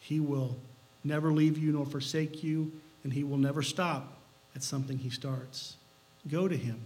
[0.00, 0.56] He will
[1.04, 2.72] never leave you nor forsake you,
[3.04, 4.18] and he will never stop
[4.54, 5.76] at something he starts.
[6.28, 6.80] Go to him.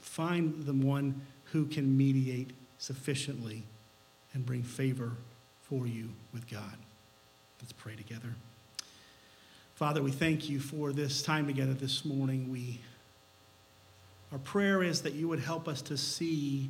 [0.00, 3.64] Find the one who can mediate sufficiently
[4.32, 5.12] and bring favor
[5.62, 6.76] for you with God.
[7.60, 8.34] Let's pray together.
[9.80, 12.52] Father, we thank you for this time together this morning.
[12.52, 12.80] We,
[14.30, 16.68] our prayer is that you would help us to see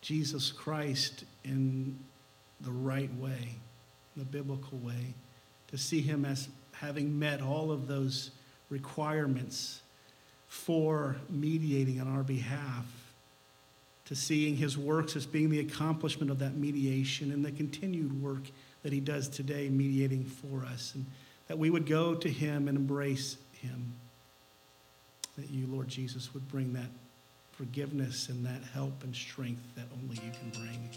[0.00, 1.98] Jesus Christ in
[2.62, 3.56] the right way,
[4.16, 5.12] the biblical way,
[5.68, 8.30] to see him as having met all of those
[8.70, 9.82] requirements
[10.48, 12.86] for mediating on our behalf,
[14.06, 18.44] to seeing his works as being the accomplishment of that mediation and the continued work
[18.82, 20.92] that he does today mediating for us.
[20.94, 21.04] And
[21.48, 23.94] that we would go to him and embrace him.
[25.36, 26.90] That you, Lord Jesus, would bring that
[27.52, 30.88] forgiveness and that help and strength that only you can bring.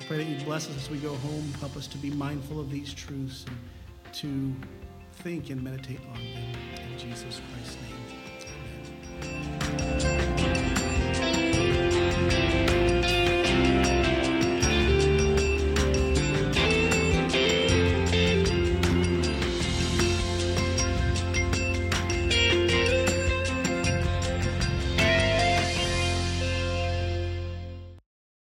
[0.00, 1.52] I pray that you bless us as we go home.
[1.60, 4.54] Help us to be mindful of these truths and to
[5.22, 6.92] think and meditate on them.
[6.92, 7.94] In Jesus Christ's name,
[9.22, 9.95] amen.